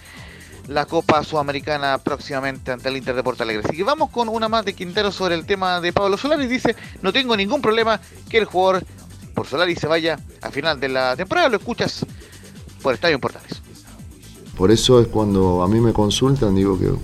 la 0.67 0.87
Copa 0.87 1.23
Sudamericana 1.23 1.99
próximamente 1.99 2.73
ante 2.73 2.89
el 2.89 2.97
Inter 2.97 3.15
de 3.15 3.23
Porto 3.23 3.45
Alegre. 3.45 3.63
Así 3.65 3.77
que 3.77 3.85
vamos 3.85 4.11
con 4.11 4.29
una 4.29 4.49
más 4.49 4.65
de 4.65 4.75
Quintero 4.75 5.13
sobre 5.13 5.37
el 5.37 5.47
tema 5.47 5.81
de 5.81 5.93
Pablo 5.93 6.17
Solari. 6.17 6.49
Dice, 6.49 6.75
no 7.01 7.13
tengo 7.13 7.37
ningún 7.37 7.63
problema 7.63 8.01
que 8.29 8.39
el 8.39 8.45
jugador 8.45 8.85
por 9.41 9.47
Solari 9.47 9.75
se 9.75 9.87
vaya 9.87 10.19
a 10.43 10.51
final 10.51 10.79
de 10.79 10.91
la 10.91 11.17
temporada. 11.17 11.49
Lo 11.49 11.57
escuchas 11.57 12.05
por 12.83 12.93
Estadio 12.93 13.19
Portales. 13.19 13.63
Por 14.55 14.71
eso 14.71 15.01
es 15.01 15.09
cuando 15.09 15.63
a 15.63 15.67
mí 15.67 15.81
me 15.81 15.95
consultan, 15.95 16.55
digo 16.55 16.79
que 16.79 16.89
el 16.89 16.99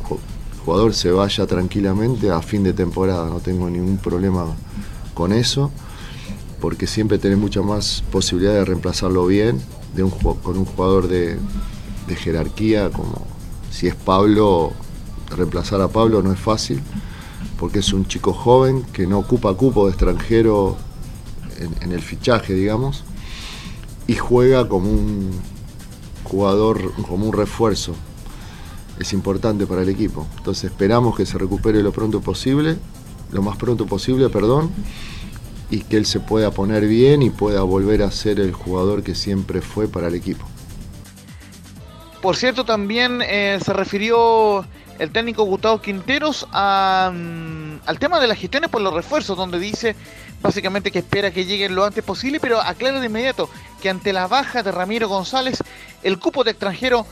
jugador 0.62 0.92
se 0.92 1.10
vaya 1.10 1.46
tranquilamente 1.46 2.28
a 2.30 2.42
fin 2.42 2.62
de 2.62 2.74
temporada. 2.74 3.30
No 3.30 3.40
tengo 3.40 3.70
ningún 3.70 3.96
problema 3.96 4.54
con 5.14 5.32
eso 5.32 5.72
porque 6.60 6.86
siempre 6.86 7.16
tenés 7.16 7.38
mucha 7.38 7.62
más 7.62 8.04
posibilidad 8.12 8.52
de 8.52 8.66
reemplazarlo 8.66 9.24
bien 9.24 9.58
de 9.94 10.02
un, 10.02 10.10
con 10.10 10.58
un 10.58 10.66
jugador 10.66 11.08
de, 11.08 11.38
jerarquía 12.18 12.90
como 12.90 13.26
si 13.70 13.86
es 13.86 13.94
Pablo, 13.94 14.74
reemplazar 15.34 15.80
a 15.80 15.88
Pablo 15.88 16.20
no 16.20 16.34
es 16.34 16.38
fácil, 16.38 16.82
porque 17.58 17.78
es 17.78 17.94
un 17.94 18.06
chico 18.06 18.34
joven 18.34 18.82
que 18.92 19.06
no 19.06 19.20
ocupa 19.20 19.54
cupo 19.54 19.86
de 19.86 19.92
extranjero 19.92 20.76
en, 21.58 21.92
el 21.92 22.00
fichaje, 22.00 22.54
digamos, 22.54 23.04
y 24.06 24.14
juega 24.14 24.68
como 24.68 24.90
un 24.90 25.30
jugador, 26.24 26.92
como 27.08 27.26
un 27.26 27.32
refuerzo. 27.32 27.94
Es 28.98 29.12
importante 29.12 29.66
para 29.66 29.82
el 29.82 29.88
equipo. 29.88 30.26
Entonces 30.38 30.70
esperamos 30.70 31.16
que 31.16 31.26
se 31.26 31.38
recupere 31.38 31.82
lo 31.82 31.92
pronto 31.92 32.20
posible, 32.20 32.76
lo 33.30 33.42
más 33.42 33.56
pronto 33.56 33.86
posible, 33.86 34.28
perdón, 34.28 34.70
y 35.70 35.80
que 35.80 35.96
él 35.96 36.06
se 36.06 36.20
pueda 36.20 36.50
poner 36.50 36.86
bien 36.86 37.22
y 37.22 37.30
pueda 37.30 37.62
volver 37.62 38.02
a 38.02 38.10
ser 38.10 38.40
el 38.40 38.52
jugador 38.52 39.02
que 39.02 39.14
siempre 39.14 39.60
fue 39.60 39.88
para 39.88 40.08
el 40.08 40.14
equipo. 40.14 40.46
Por 42.22 42.36
cierto, 42.36 42.64
también 42.64 43.22
eh, 43.22 43.58
se 43.64 43.72
refirió 43.72 44.64
el 44.98 45.10
técnico 45.10 45.44
Gustavo 45.44 45.80
Quinteros 45.80 46.46
mm, 46.50 46.52
al 46.52 47.98
tema 47.98 48.20
de 48.20 48.26
las 48.26 48.38
gestiones 48.38 48.70
por 48.70 48.80
los 48.80 48.94
refuerzos, 48.94 49.36
donde 49.36 49.58
dice 49.58 49.94
básicamente 50.42 50.90
que 50.90 51.00
espera 51.00 51.30
que 51.30 51.44
lleguen 51.44 51.74
lo 51.74 51.84
antes 51.84 52.04
posible, 52.04 52.40
pero 52.40 52.60
aclara 52.60 53.00
de 53.00 53.06
inmediato 53.06 53.48
que 53.80 53.90
ante 53.90 54.12
la 54.12 54.26
baja 54.26 54.62
de 54.62 54.72
Ramiro 54.72 55.08
González, 55.08 55.62
el 56.02 56.18
cupo 56.18 56.44
de 56.44 56.52
extranjero 56.52 57.06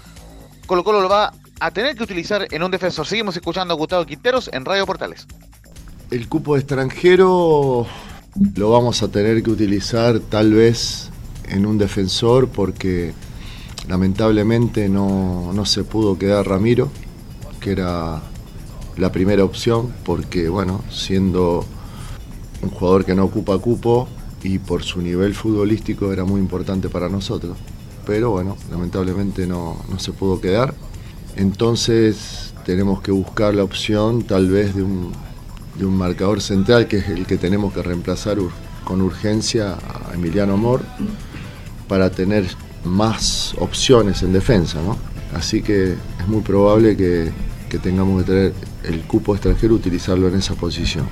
Colo 0.66 0.82
Colo 0.82 1.02
lo 1.02 1.08
va 1.08 1.32
a 1.60 1.70
tener 1.70 1.94
que 1.94 2.02
utilizar 2.02 2.46
en 2.50 2.62
un 2.62 2.70
defensor. 2.70 3.06
Seguimos 3.06 3.36
escuchando 3.36 3.74
a 3.74 3.76
Gustavo 3.76 4.06
Quinteros 4.06 4.50
en 4.52 4.64
Radio 4.64 4.86
Portales. 4.86 5.26
El 6.10 6.28
cupo 6.28 6.54
de 6.54 6.60
extranjero 6.60 7.86
lo 8.56 8.70
vamos 8.70 9.02
a 9.02 9.08
tener 9.08 9.42
que 9.42 9.50
utilizar 9.50 10.18
tal 10.18 10.52
vez 10.52 11.10
en 11.48 11.66
un 11.66 11.78
defensor 11.78 12.48
porque 12.48 13.12
lamentablemente 13.88 14.88
no, 14.88 15.52
se 15.64 15.84
pudo 15.84 16.18
quedar 16.18 16.46
Ramiro, 16.46 16.90
que 17.60 17.72
era 17.72 18.22
la 18.96 19.12
primera 19.12 19.44
opción, 19.44 19.92
porque 20.04 20.48
bueno, 20.48 20.82
siendo 20.90 21.64
un 22.64 22.70
jugador 22.70 23.04
que 23.04 23.14
no 23.14 23.24
ocupa 23.24 23.58
cupo 23.58 24.08
y 24.42 24.58
por 24.58 24.82
su 24.82 25.00
nivel 25.00 25.34
futbolístico 25.34 26.12
era 26.12 26.24
muy 26.24 26.40
importante 26.40 26.88
para 26.88 27.08
nosotros. 27.08 27.56
Pero 28.06 28.30
bueno, 28.30 28.56
lamentablemente 28.70 29.46
no, 29.46 29.76
no 29.90 29.98
se 29.98 30.12
pudo 30.12 30.40
quedar. 30.40 30.74
Entonces 31.36 32.52
tenemos 32.64 33.00
que 33.00 33.10
buscar 33.10 33.54
la 33.54 33.64
opción 33.64 34.22
tal 34.22 34.48
vez 34.48 34.74
de 34.74 34.82
un, 34.82 35.12
de 35.78 35.86
un 35.86 35.96
marcador 35.96 36.40
central 36.40 36.86
que 36.86 36.98
es 36.98 37.08
el 37.08 37.26
que 37.26 37.36
tenemos 37.38 37.72
que 37.72 37.82
reemplazar 37.82 38.38
con 38.84 39.00
urgencia 39.00 39.74
a 39.74 40.14
Emiliano 40.14 40.54
Amor 40.54 40.82
para 41.88 42.10
tener 42.10 42.46
más 42.84 43.54
opciones 43.58 44.22
en 44.22 44.32
defensa. 44.32 44.78
Así 45.34 45.62
que 45.62 45.92
es 45.92 46.28
muy 46.28 46.42
probable 46.42 46.96
que, 46.96 47.30
que 47.68 47.78
tengamos 47.78 48.22
que 48.22 48.26
tener 48.30 48.54
el 48.84 49.00
cupo 49.02 49.34
extranjero 49.34 49.74
utilizarlo 49.74 50.28
en 50.28 50.36
esa 50.36 50.54
posición. 50.54 51.06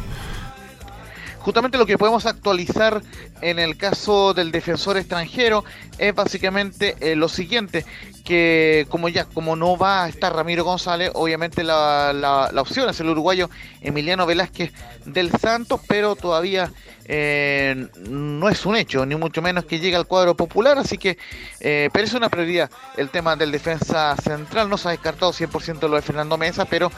Justamente 1.43 1.77
lo 1.77 1.87
que 1.87 1.99
podemos 1.99 2.25
actualizar 2.25 3.03
en 3.41 3.59
el 3.59 3.77
caso 3.77 4.33
del 4.33 4.53
defensor 4.53 4.97
extranjero 4.97 5.65
es 5.99 6.15
básicamente 6.15 6.95
eh, 7.01 7.17
lo 7.17 7.29
siguiente, 7.29 7.85
que 8.25 8.87
como 8.89 9.09
ya, 9.09 9.25
como 9.25 9.57
no 9.57 9.77
va 9.77 10.05
a 10.05 10.09
estar 10.09 10.33
Ramiro 10.33 10.63
González, 10.63 11.11
obviamente 11.15 11.65
la, 11.65 12.13
la, 12.13 12.63
opción 12.63 12.89
es 12.89 13.01
el 13.01 13.09
uruguayo 13.09 13.51
Emiliano 13.81 14.25
Velázquez 14.25 14.73
del 15.05 15.33
Santos, 15.33 15.81
pero 15.89 16.15
todavía 16.15 16.71
eh, 17.07 17.89
no 18.09 18.49
es 18.49 18.65
un 18.65 18.77
hecho, 18.77 19.05
ni 19.05 19.17
mucho 19.17 19.43
menos 19.43 19.65
que 19.65 19.81
llegue 19.81 19.97
al 19.97 20.07
cuadro 20.07 20.37
popular, 20.37 20.79
así 20.79 20.97
que 20.97 21.19
eh, 21.59 21.91
pero 21.93 22.05
es 22.05 22.15
una 22.15 22.29
prioridad 22.29 22.71
el 22.97 23.09
tema 23.09 23.35
del 23.35 23.51
defensa 23.51 24.15
central, 24.23 24.69
no 24.69 24.79
se 24.79 24.87
ha 24.87 24.91
descartado 24.93 25.33
100% 25.33 25.89
lo 25.89 25.97
de 25.97 26.03
Fernando 26.03 26.39
Mesa, 26.39 26.67
pero 26.67 26.93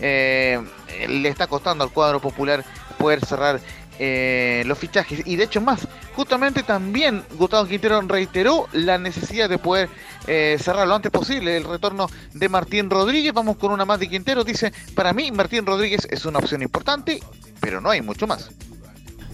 le 0.00 1.28
está 1.28 1.46
costando 1.46 1.84
al 1.84 1.90
cuadro 1.90 2.20
popular 2.20 2.64
poder 2.96 3.24
cerrar 3.24 3.60
eh, 4.02 4.62
los 4.64 4.78
fichajes. 4.78 5.20
Y 5.26 5.36
de 5.36 5.44
hecho 5.44 5.60
más, 5.60 5.86
justamente 6.16 6.62
también 6.62 7.22
Gustavo 7.38 7.68
Quintero 7.68 8.00
reiteró 8.00 8.66
la 8.72 8.96
necesidad 8.96 9.46
de 9.46 9.58
poder 9.58 9.90
eh, 10.26 10.56
cerrar 10.58 10.88
lo 10.88 10.94
antes 10.94 11.12
posible 11.12 11.54
el 11.54 11.64
retorno 11.64 12.08
de 12.32 12.48
Martín 12.48 12.88
Rodríguez. 12.88 13.34
Vamos 13.34 13.58
con 13.58 13.72
una 13.72 13.84
más 13.84 14.00
de 14.00 14.08
Quintero. 14.08 14.42
Dice, 14.42 14.72
para 14.94 15.12
mí 15.12 15.30
Martín 15.30 15.66
Rodríguez 15.66 16.08
es 16.10 16.24
una 16.24 16.38
opción 16.38 16.62
importante, 16.62 17.20
pero 17.60 17.82
no 17.82 17.90
hay 17.90 18.00
mucho 18.00 18.26
más. 18.26 18.50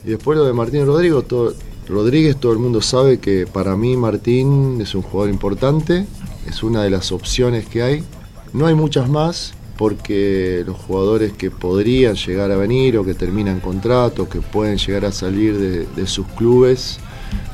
Y 0.05 0.11
después 0.11 0.37
lo 0.37 0.45
de 0.45 0.53
Martín 0.53 0.85
Rodríguez, 0.85 1.29
todo, 1.29 1.55
Rodríguez, 1.89 2.37
todo 2.37 2.51
el 2.51 2.59
mundo 2.59 2.83
sabe 2.83 3.21
que 3.21 3.47
para 3.47 3.77
mí 3.77 3.97
Martín 3.97 4.81
es 4.81 4.97
un 4.97 5.03
jugador 5.03 5.33
importante, 5.33 6.07
es 6.49 6.65
una 6.65 6.83
de 6.83 6.91
las 6.91 7.13
opciones 7.13 7.67
que 7.67 7.83
hay. 7.85 8.05
No 8.53 8.67
hay 8.67 8.75
muchas 8.75 9.09
más, 9.09 9.55
porque 9.77 10.63
los 10.67 10.77
jugadores 10.77 11.33
que 11.33 11.51
podrían 11.51 12.15
llegar 12.15 12.51
a 12.51 12.57
venir 12.57 12.97
o 12.99 13.05
que 13.05 13.15
terminan 13.15 13.61
contratos, 13.61 14.29
que 14.29 14.41
pueden 14.41 14.79
llegar 14.79 15.05
a 15.05 15.13
salir 15.13 15.59
de, 15.59 16.07
sus 16.07 16.27
clubes, 16.29 16.99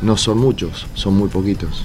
no 0.01 0.17
son 0.17 0.39
muchos, 0.39 0.87
son 0.95 1.15
muy 1.15 1.29
poquitos. 1.29 1.85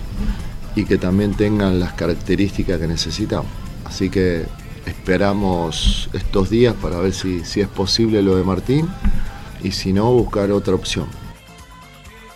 Y 0.75 0.85
que 0.85 0.97
también 0.97 1.33
tengan 1.33 1.79
las 1.79 1.93
características 1.93 2.79
que 2.79 2.87
necesitamos. 2.87 3.47
Así 3.83 4.09
que 4.09 4.45
esperamos 4.85 6.09
estos 6.13 6.49
días 6.49 6.75
para 6.81 6.99
ver 6.99 7.13
si, 7.13 7.43
si 7.43 7.61
es 7.61 7.67
posible 7.67 8.21
lo 8.21 8.35
de 8.35 8.43
Martín 8.43 8.87
y 9.63 9.71
si 9.71 9.91
no, 9.91 10.11
buscar 10.11 10.51
otra 10.51 10.75
opción. 10.75 11.07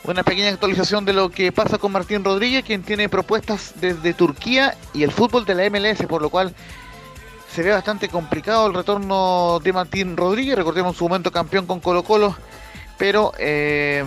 Una 0.03 0.23
pequeña 0.23 0.49
actualización 0.49 1.05
de 1.05 1.13
lo 1.13 1.29
que 1.29 1.51
pasa 1.51 1.77
con 1.77 1.91
Martín 1.91 2.23
Rodríguez, 2.23 2.63
quien 2.65 2.81
tiene 2.81 3.07
propuestas 3.07 3.73
desde 3.79 4.15
Turquía 4.15 4.75
y 4.95 5.03
el 5.03 5.11
fútbol 5.11 5.45
de 5.45 5.53
la 5.53 5.69
MLS, 5.69 6.07
por 6.07 6.23
lo 6.23 6.29
cual 6.29 6.55
se 7.53 7.63
ve 7.63 7.71
bastante 7.71 8.07
complicado 8.07 8.67
el 8.67 8.73
retorno 8.73 9.59
de 9.61 9.73
Martín 9.73 10.15
Rodríguez, 10.15 10.55
recordemos 10.55 10.95
su 10.95 11.03
momento 11.03 11.31
campeón 11.31 11.65
con 11.65 11.79
Colo 11.79 12.03
Colo, 12.03 12.35
pero 12.97 13.33
eh, 13.37 14.03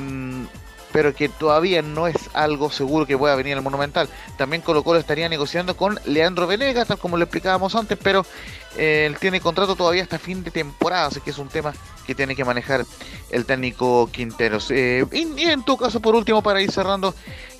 pero 0.94 1.12
que 1.12 1.28
todavía 1.28 1.82
no 1.82 2.06
es 2.06 2.14
algo 2.34 2.70
seguro 2.70 3.04
que 3.04 3.18
pueda 3.18 3.34
venir 3.34 3.56
al 3.56 3.62
Monumental. 3.62 4.08
También 4.36 4.62
Colo 4.62 4.84
Colo 4.84 5.00
estaría 5.00 5.28
negociando 5.28 5.76
con 5.76 5.98
Leandro 6.04 6.46
Venegas, 6.46 6.86
tal 6.86 6.98
como 6.98 7.16
lo 7.16 7.24
explicábamos 7.24 7.74
antes, 7.74 7.98
pero 8.00 8.24
eh, 8.76 9.06
él 9.06 9.18
tiene 9.18 9.40
contrato 9.40 9.74
todavía 9.74 10.04
hasta 10.04 10.20
fin 10.20 10.44
de 10.44 10.52
temporada, 10.52 11.06
así 11.06 11.20
que 11.20 11.30
es 11.30 11.38
un 11.38 11.48
tema 11.48 11.74
que 12.06 12.14
tiene 12.14 12.36
que 12.36 12.44
manejar 12.44 12.86
el 13.30 13.44
técnico 13.44 14.08
Quinteros. 14.12 14.70
Eh, 14.70 15.04
y, 15.10 15.42
en 15.42 15.64
tu 15.64 15.76
caso, 15.76 15.98
por 15.98 16.14
último, 16.14 16.42
para 16.42 16.62
ir 16.62 16.70
cerrando 16.70 17.12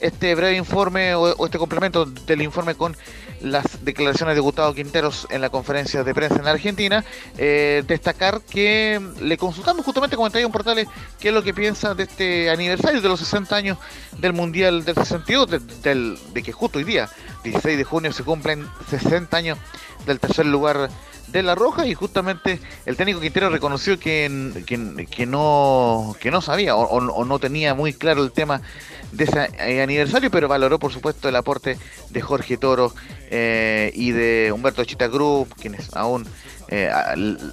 este 0.05 0.35
breve 0.35 0.57
informe 0.57 1.15
o, 1.15 1.47
este 1.47 1.59
complemento 1.59 2.05
del 2.05 2.43
informe 2.43 2.75
con 2.75 2.95
las 3.41 3.85
declaraciones 3.85 4.35
de 4.35 4.41
Gustavo 4.41 4.75
Quinteros 4.75 5.27
en 5.31 5.41
la 5.41 5.49
conferencia 5.49 6.05
de 6.05 6.15
prensa 6.15 6.37
en 6.37 6.47
Argentina, 6.47 7.05
eh, 7.39 7.83
destacar 7.87 8.43
que 8.43 9.01
le 9.21 9.39
consultamos 9.39 9.85
justamente 9.85 10.17
como 10.17 10.29
en 10.29 10.47
un 10.47 10.53
portal 10.53 10.87
qué 11.19 11.29
es 11.29 11.35
lo 11.35 11.43
que 11.43 11.55
piensa 11.55 11.95
de 11.95 12.05
este 12.05 12.51
aniversario 12.51 13.01
de 13.01 13.09
los 13.09 13.21
60 13.21 13.57
años 13.57 13.79
del 14.19 14.35
Mundial 14.35 14.85
del 14.85 14.95
62, 14.95 15.51
de, 15.51 16.17
de 16.33 16.43
que 16.43 16.53
justo 16.53 16.79
hoy 16.79 16.85
día, 16.85 17.09
16 17.43 17.79
de 17.79 17.85
junio, 17.85 18.13
se 18.13 18.25
cumplen 18.25 18.67
60 18.91 19.35
años 19.37 19.59
del 20.07 20.21
tercer 20.21 20.47
lugar 20.47 20.91
de 21.39 21.43
La 21.43 21.57
Roja 21.57 21.85
y 21.87 21.95
justamente 21.95 22.61
el 22.87 22.97
técnico 22.97 23.21
Quintero 23.21 23.51
reconoció 23.51 23.99
que, 23.99 24.53
que, 24.65 25.27
no, 25.27 26.17
que 26.21 26.31
no 26.31 26.41
sabía 26.41 26.77
o, 26.77 27.25
no 27.25 27.39
tenía 27.41 27.75
muy 27.75 27.93
claro 27.93 28.23
el 28.23 28.31
tema 28.31 28.63
de 29.11 29.25
ese 29.25 29.49
eh, 29.59 29.83
aniversario, 29.83 30.31
pero 30.31 30.47
valoró 30.47 30.79
por 30.79 30.93
supuesto 30.93 31.29
el 31.29 31.35
aporte 31.35 31.77
de 32.11 32.21
Jorge 32.21 32.57
Toro 32.57 32.95
eh, 33.31 33.91
y 33.95 34.13
de 34.13 34.53
Humberto 34.53 34.85
Chita 34.85 35.09
Group, 35.09 35.55
quienes 35.61 35.93
aún 35.97 36.25
eh, 36.69 36.89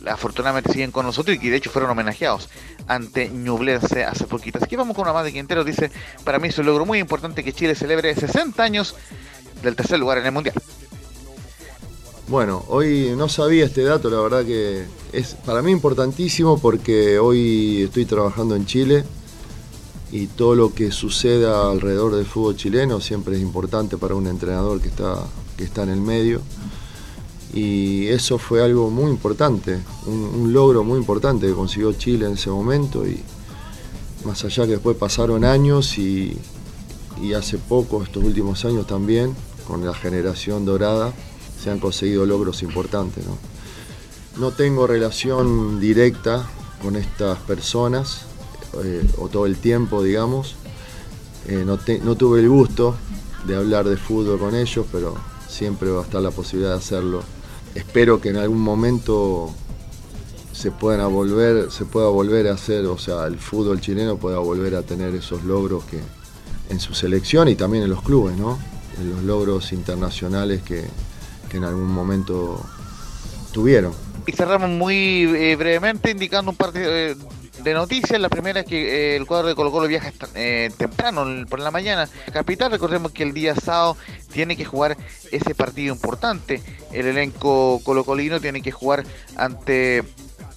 afortunadamente 0.07 0.71
siguen 0.71 0.91
con 0.91 1.07
nosotros 1.07 1.35
y 1.35 1.39
que 1.39 1.49
de 1.49 1.57
hecho 1.57 1.71
fueron 1.71 1.89
homenajeados 1.89 2.49
ante 2.87 3.29
Ñublense 3.29 4.05
hace 4.05 4.25
poquito. 4.25 4.59
Así 4.59 4.67
que 4.67 4.77
vamos 4.77 4.95
con 4.95 5.03
una 5.03 5.13
más 5.13 5.25
de 5.25 5.33
Quintero, 5.33 5.63
dice, 5.63 5.91
para 6.23 6.37
mí 6.37 6.49
es 6.49 6.57
un 6.59 6.67
logro 6.67 6.85
muy 6.85 6.99
importante 6.99 7.43
que 7.43 7.51
Chile 7.51 7.73
celebre 7.73 8.13
60 8.13 8.61
años 8.61 8.95
del 9.63 9.75
tercer 9.75 9.97
lugar 9.97 10.19
en 10.19 10.27
el 10.27 10.31
Mundial. 10.31 10.55
Bueno, 12.31 12.63
hoy 12.69 13.13
no 13.17 13.27
sabía 13.27 13.65
este 13.65 13.83
dato, 13.83 14.09
la 14.09 14.21
verdad 14.21 14.45
que 14.45 14.85
es 15.11 15.35
para 15.45 15.61
mí 15.61 15.69
importantísimo 15.69 16.57
porque 16.59 17.19
hoy 17.19 17.81
estoy 17.81 18.05
trabajando 18.05 18.55
en 18.55 18.65
Chile 18.65 19.03
y 20.13 20.27
todo 20.27 20.55
lo 20.55 20.73
que 20.73 20.93
suceda 20.93 21.69
alrededor 21.69 22.15
del 22.15 22.25
fútbol 22.25 22.55
chileno 22.55 23.01
siempre 23.01 23.35
es 23.35 23.41
importante 23.41 23.97
para 23.97 24.15
un 24.15 24.27
entrenador 24.27 24.79
que 24.79 24.87
está, 24.87 25.25
que 25.57 25.65
está 25.65 25.83
en 25.83 25.89
el 25.89 25.99
medio. 25.99 26.39
Y 27.53 28.07
eso 28.07 28.37
fue 28.37 28.63
algo 28.63 28.89
muy 28.89 29.11
importante, 29.11 29.81
un, 30.05 30.53
logro 30.53 30.85
muy 30.85 30.99
importante 30.99 31.47
que 31.47 31.53
consiguió 31.53 31.91
Chile 31.91 32.27
en 32.27 32.35
ese 32.35 32.49
momento 32.49 33.05
y 33.05 33.19
más 34.23 34.45
allá 34.45 34.63
que 34.63 34.71
después 34.71 34.95
pasaron 34.95 35.43
años 35.43 35.97
y, 35.97 36.37
y 37.21 37.33
hace 37.33 37.57
poco, 37.57 38.01
estos 38.01 38.23
últimos 38.23 38.63
años 38.63 38.87
también, 38.87 39.35
con 39.67 39.85
la 39.85 39.93
generación 39.93 40.63
dorada, 40.63 41.11
se 41.61 41.69
han 41.69 41.79
conseguido 41.79 42.25
logros 42.25 42.63
importantes. 42.63 43.23
No, 44.37 44.51
tengo 44.51 44.87
relación 44.87 45.79
directa 45.79 46.47
con 46.81 46.95
estas 46.95 47.37
personas, 47.39 48.25
eh, 48.83 49.07
o 49.17 49.27
todo 49.27 49.45
el 49.45 49.57
tiempo, 49.57 50.01
digamos. 50.01 50.55
Eh, 51.47 51.63
no, 51.65 51.79
no, 52.03 52.15
tuve 52.15 52.39
el 52.39 52.49
gusto 52.49 52.95
de 53.45 53.55
hablar 53.55 53.87
de 53.87 53.97
fútbol 53.97 54.39
con 54.39 54.55
ellos, 54.55 54.85
pero 54.91 55.15
siempre 55.47 55.89
va 55.91 56.01
a 56.01 56.03
estar 56.03 56.21
la 56.21 56.31
posibilidad 56.31 56.71
de 56.71 56.77
hacerlo. 56.77 57.23
Espero 57.75 58.19
que 58.19 58.29
en 58.29 58.37
algún 58.37 58.61
momento 58.61 59.53
se 60.53 60.71
pueda 60.71 61.07
volver, 61.07 61.71
se 61.71 61.85
pueda 61.85 62.07
volver 62.07 62.47
a 62.47 62.53
hacer, 62.53 62.85
o 62.85 62.97
sea, 62.97 63.25
el 63.27 63.37
fútbol 63.37 63.81
chileno 63.81 64.17
pueda 64.17 64.39
volver 64.39 64.75
a 64.75 64.83
tener 64.83 65.13
esos 65.15 65.43
logros 65.43 65.83
que 65.85 65.99
en 66.69 66.79
su 66.79 66.93
selección 66.93 67.49
y 67.49 67.55
también 67.55 67.83
en 67.83 67.89
los 67.89 68.01
clubes, 68.01 68.37
¿no? 68.37 68.57
En 68.99 69.09
los 69.09 69.23
logros 69.23 69.73
internacionales 69.73 70.61
que, 70.61 70.85
que 71.51 71.57
en 71.57 71.65
algún 71.65 71.91
momento 71.91 72.63
tuvieron. 73.51 73.93
Y 74.25 74.31
cerramos 74.31 74.69
muy 74.69 75.23
eh, 75.35 75.55
brevemente 75.57 76.11
indicando 76.11 76.51
un 76.51 76.57
par 76.57 76.71
de, 76.71 77.17
noticias. 77.65 78.19
La 78.19 78.29
primera 78.29 78.61
es 78.61 78.65
que 78.65 79.13
eh, 79.13 79.15
el 79.17 79.25
cuadro 79.25 79.49
de 79.49 79.55
Colo 79.55 79.71
Colo 79.71 79.87
viaja 79.87 80.13
eh, 80.33 80.71
temprano 80.77 81.25
por 81.49 81.59
la 81.59 81.69
mañana 81.69 82.07
capital. 82.31 82.71
Recordemos 82.71 83.11
que 83.11 83.23
el 83.23 83.33
día 83.33 83.53
sábado 83.53 83.97
tiene 84.31 84.55
que 84.55 84.63
jugar 84.63 84.95
ese 85.31 85.53
partido 85.53 85.93
importante. 85.93 86.61
El 86.93 87.07
elenco 87.07 87.81
colocolino 87.83 88.39
tiene 88.39 88.61
que 88.61 88.71
jugar 88.71 89.03
ante, 89.35 90.03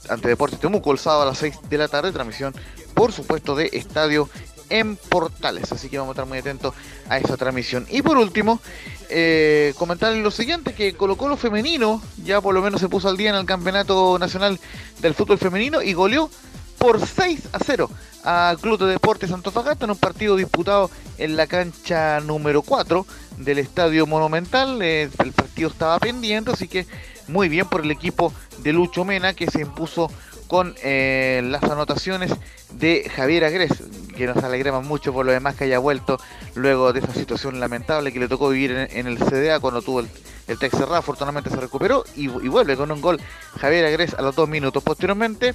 ante 0.09 0.29
Deportes 0.29 0.61
Temuco 0.61 0.93
el 0.93 0.99
sábado 0.99 1.23
a 1.23 1.27
las 1.27 1.39
6 1.39 1.57
de 1.69 1.79
la 1.79 1.89
tarde. 1.89 2.13
Transmisión, 2.13 2.55
por 2.95 3.11
supuesto, 3.11 3.57
de 3.57 3.71
Estadio 3.73 4.29
en 4.70 4.96
Portales. 4.96 5.72
Así 5.72 5.88
que 5.88 5.98
vamos 5.98 6.12
a 6.12 6.14
estar 6.14 6.27
muy 6.27 6.38
atentos 6.38 6.74
a 7.09 7.18
esa 7.18 7.37
transmisión. 7.37 7.87
Y 7.90 8.03
por 8.03 8.16
último, 8.16 8.61
eh, 9.09 9.74
comentarles 9.77 10.22
lo 10.22 10.31
siguiente, 10.31 10.74
que 10.74 10.94
Colo 10.94 11.16
Colo 11.16 11.37
femenino 11.37 12.03
ya 12.24 12.40
por 12.40 12.55
lo 12.55 12.62
menos 12.62 12.81
se 12.81 12.88
puso 12.88 13.09
al 13.09 13.16
día 13.16 13.31
en 13.31 13.37
el 13.37 13.46
Campeonato 13.46 14.18
Nacional 14.18 14.59
del 15.00 15.14
Fútbol 15.14 15.38
Femenino 15.38 15.83
y 15.83 15.92
goleó 15.92 16.31
por 16.79 17.00
6 17.07 17.48
a 17.53 17.59
0 17.64 17.90
a 18.24 18.57
Club 18.61 18.79
de 18.79 18.87
Deportes 18.87 19.31
Antofagasta 19.31 19.85
en 19.85 19.92
un 19.92 19.98
partido 19.98 20.37
disputado 20.37 20.90
en 21.18 21.37
la 21.37 21.46
cancha 21.46 22.20
número 22.20 22.62
4 22.62 23.07
del 23.38 23.59
Estadio 23.59 24.07
Monumental. 24.07 24.81
Eh, 24.83 25.09
el 25.18 25.33
partido 25.33 25.68
estaba 25.68 25.98
pendiente, 25.98 26.50
así 26.50 26.68
que 26.68 26.87
muy 27.29 27.48
bien 27.48 27.68
por 27.68 27.83
el 27.83 27.90
equipo 27.90 28.33
de 28.59 28.72
Lucho 28.72 29.05
Mena 29.05 29.35
que 29.35 29.50
se 29.50 29.61
impuso 29.61 30.11
con 30.49 30.75
eh, 30.83 31.43
las 31.45 31.63
anotaciones 31.65 32.33
de 32.73 33.11
Javier 33.15 33.45
Agres, 33.45 33.73
que 34.17 34.27
nos 34.27 34.43
alegramos 34.43 34.85
mucho 34.85 35.13
por 35.13 35.27
lo 35.27 35.33
demás 35.33 35.55
que 35.55 35.65
haya 35.65 35.79
vuelto 35.79 36.19
luego 36.55 36.93
de 36.93 37.01
esa 37.01 37.13
situación 37.13 37.61
lamentable 37.61 38.13
que 38.13 38.21
le 38.21 38.29
tocó 38.29 38.49
vivir 38.49 38.89
en, 38.91 39.07
el 39.07 39.19
CDA 39.19 39.61
cuando 39.61 39.83
tuvo 39.83 40.01
el, 40.01 40.09
el 40.49 40.59
cerrado, 40.59 40.97
afortunadamente 40.97 41.51
se 41.51 41.57
recuperó 41.57 42.05
y, 42.17 42.29
vuelve 42.29 42.77
con 42.77 42.91
un 42.91 43.01
gol 43.01 43.21
Javier 43.61 43.87
Agres 43.87 44.15
a 44.15 44.23
los 44.23 44.35
dos 44.35 44.49
minutos. 44.49 44.83
Posteriormente, 44.83 45.55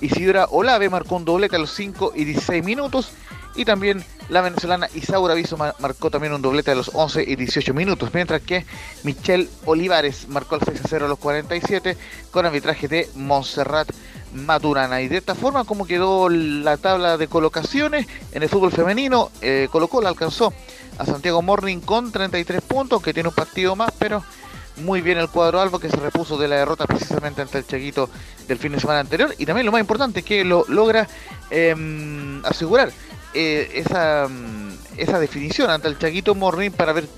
Isidora 0.00 0.46
Olave 0.50 0.88
marcó 0.88 1.16
un 1.16 1.24
doblete 1.24 1.56
a 1.56 1.58
los 1.58 1.70
5 1.72 2.12
y 2.14 2.24
16 2.24 2.64
minutos 2.64 3.12
y 3.56 3.64
también 3.64 4.04
la 4.28 4.40
venezolana 4.40 4.88
Isaura 4.94 5.34
Viso 5.34 5.56
marcó 5.56 6.10
también 6.10 6.32
un 6.32 6.42
doblete 6.42 6.70
a 6.70 6.74
los 6.74 6.90
11 6.92 7.24
y 7.26 7.36
18 7.36 7.74
minutos, 7.74 8.10
mientras 8.12 8.42
que 8.42 8.64
Michelle 9.02 9.48
Olivares 9.64 10.28
marcó 10.28 10.56
el 10.56 10.62
6 10.62 10.80
a 10.84 10.88
0 10.88 11.06
a 11.06 11.08
los 11.08 11.18
47 11.18 11.96
con 12.30 12.46
arbitraje 12.46 12.88
de 12.88 13.08
Montserrat 13.14 13.90
Maturana. 14.34 15.02
Y 15.02 15.08
de 15.08 15.18
esta 15.18 15.34
forma, 15.34 15.64
como 15.64 15.86
quedó 15.86 16.28
la 16.28 16.76
tabla 16.76 17.16
de 17.16 17.28
colocaciones 17.28 18.06
en 18.32 18.42
el 18.42 18.48
fútbol 18.48 18.72
femenino, 18.72 19.30
eh, 19.40 19.68
Colo 19.70 19.88
Colo 19.88 20.08
alcanzó 20.08 20.52
a 20.98 21.06
Santiago 21.06 21.42
Morning 21.42 21.80
con 21.80 22.10
33 22.10 22.62
puntos, 22.62 23.02
que 23.02 23.14
tiene 23.14 23.28
un 23.28 23.34
partido 23.34 23.76
más, 23.76 23.92
pero 23.98 24.24
muy 24.78 25.02
bien 25.02 25.18
el 25.18 25.28
cuadro 25.28 25.60
albo 25.60 25.78
que 25.78 25.88
se 25.88 25.96
repuso 25.96 26.36
de 26.36 26.48
la 26.48 26.56
derrota 26.56 26.86
precisamente 26.86 27.42
ante 27.42 27.58
el 27.58 27.66
Chaguito 27.66 28.10
del 28.48 28.58
fin 28.58 28.72
de 28.72 28.80
semana 28.80 29.00
anterior. 29.00 29.34
Y 29.38 29.46
también 29.46 29.66
lo 29.66 29.72
más 29.72 29.80
importante 29.80 30.22
que 30.22 30.44
lo 30.44 30.64
logra 30.68 31.08
em, 31.50 32.44
asegurar 32.44 32.90
eh, 33.34 33.70
esa, 33.74 34.28
mm, 34.28 34.98
esa 34.98 35.18
definición 35.18 35.70
ante 35.70 35.88
el 35.88 35.98
Chaguito 35.98 36.34
Morning 36.34 36.70
para 36.70 36.92
ver 36.92 37.08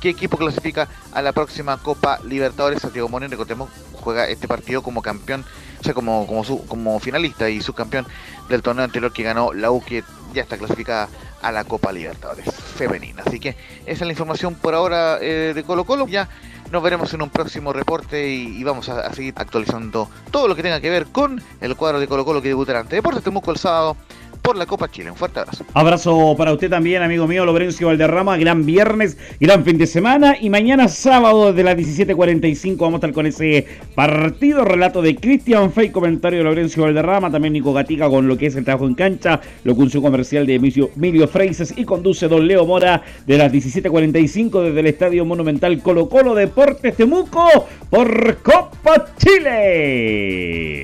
qué 0.00 0.08
equipo 0.08 0.36
clasifica 0.36 0.88
a 1.12 1.22
la 1.22 1.32
próxima 1.32 1.76
Copa 1.78 2.18
Libertadores. 2.24 2.80
Santiago 2.80 3.08
Morning, 3.08 3.28
recordemos, 3.28 3.70
juega 3.92 4.28
este 4.28 4.48
partido 4.48 4.82
como 4.82 5.02
campeón, 5.02 5.44
o 5.80 5.84
sea, 5.84 5.94
como, 5.94 6.26
como, 6.26 6.44
su, 6.44 6.66
como 6.66 6.98
finalista 7.00 7.48
y 7.50 7.60
subcampeón 7.60 8.06
del 8.48 8.62
torneo 8.62 8.84
anterior 8.84 9.12
que 9.12 9.22
ganó 9.22 9.52
la 9.52 9.70
U, 9.70 9.82
que 9.82 10.02
ya 10.32 10.42
está 10.42 10.56
clasificada 10.56 11.08
a 11.42 11.52
la 11.52 11.64
Copa 11.64 11.92
Libertadores 11.92 12.46
femenina. 12.54 13.22
Así 13.26 13.38
que 13.40 13.50
esa 13.86 13.92
es 13.92 14.00
la 14.00 14.12
información 14.12 14.54
por 14.54 14.74
ahora 14.74 15.18
eh, 15.20 15.52
de 15.54 15.62
Colo 15.64 15.84
Colo. 15.84 16.06
Ya 16.06 16.28
nos 16.70 16.82
veremos 16.82 17.12
en 17.14 17.22
un 17.22 17.30
próximo 17.30 17.72
reporte 17.72 18.28
y, 18.28 18.62
vamos 18.62 18.88
a, 18.88 19.12
seguir 19.12 19.34
actualizando 19.36 20.08
todo 20.30 20.48
lo 20.48 20.54
que 20.54 20.62
tenga 20.62 20.80
que 20.80 20.90
ver 20.90 21.06
con 21.06 21.42
el 21.60 21.76
cuadro 21.76 22.00
de 22.00 22.06
Colo 22.06 22.24
Colo 22.24 22.40
que 22.42 22.48
debutará 22.48 22.80
ante 22.80 22.96
Deportes 22.96 23.24
Temuco 23.24 23.50
el 23.50 23.56
sábado 23.56 23.96
por 24.42 24.56
la 24.56 24.66
Copa 24.66 24.90
Chile. 24.90 25.10
Un 25.10 25.16
fuerte 25.16 25.40
abrazo. 25.40 25.64
Abrazo 25.74 26.34
para 26.36 26.52
usted 26.52 26.70
también, 26.70 27.02
amigo 27.02 27.26
mío, 27.26 27.44
Lorenzo 27.44 27.86
Valderrama. 27.86 28.36
Gran 28.36 28.66
viernes, 28.66 29.16
gran 29.38 29.64
fin 29.64 29.78
de 29.78 29.86
semana. 29.86 30.36
Y 30.40 30.50
mañana 30.50 30.88
sábado 30.88 31.52
desde 31.52 31.64
las 31.64 31.76
17.45 31.76 32.76
vamos 32.78 32.94
a 32.94 32.96
estar 32.96 33.12
con 33.12 33.26
ese 33.26 33.66
partido. 33.94 34.64
Relato 34.64 35.02
de 35.02 35.16
Cristian 35.16 35.72
Fey, 35.72 35.90
comentario 35.90 36.38
de 36.38 36.44
Lorenzo 36.44 36.82
Valderrama. 36.82 37.30
También 37.30 37.52
Nico 37.52 37.72
Gatica 37.72 38.08
con 38.08 38.28
lo 38.28 38.36
que 38.36 38.46
es 38.46 38.56
el 38.56 38.64
trabajo 38.64 38.86
en 38.86 38.94
cancha. 38.94 39.40
Locución 39.64 40.02
comercial 40.02 40.46
de 40.46 40.54
Emilio, 40.56 40.90
Emilio 40.96 41.28
Freises. 41.28 41.74
Y 41.76 41.84
conduce 41.84 42.28
Don 42.28 42.46
Leo 42.46 42.66
Mora 42.66 43.02
de 43.26 43.38
las 43.38 43.52
17.45 43.52 44.62
desde 44.62 44.80
el 44.80 44.86
Estadio 44.86 45.24
Monumental 45.24 45.80
Colo 45.82 46.08
Colo 46.08 46.34
Deportes 46.34 46.96
Temuco 46.96 47.66
por 47.88 48.38
Copa 48.42 49.14
Chile. 49.16 50.80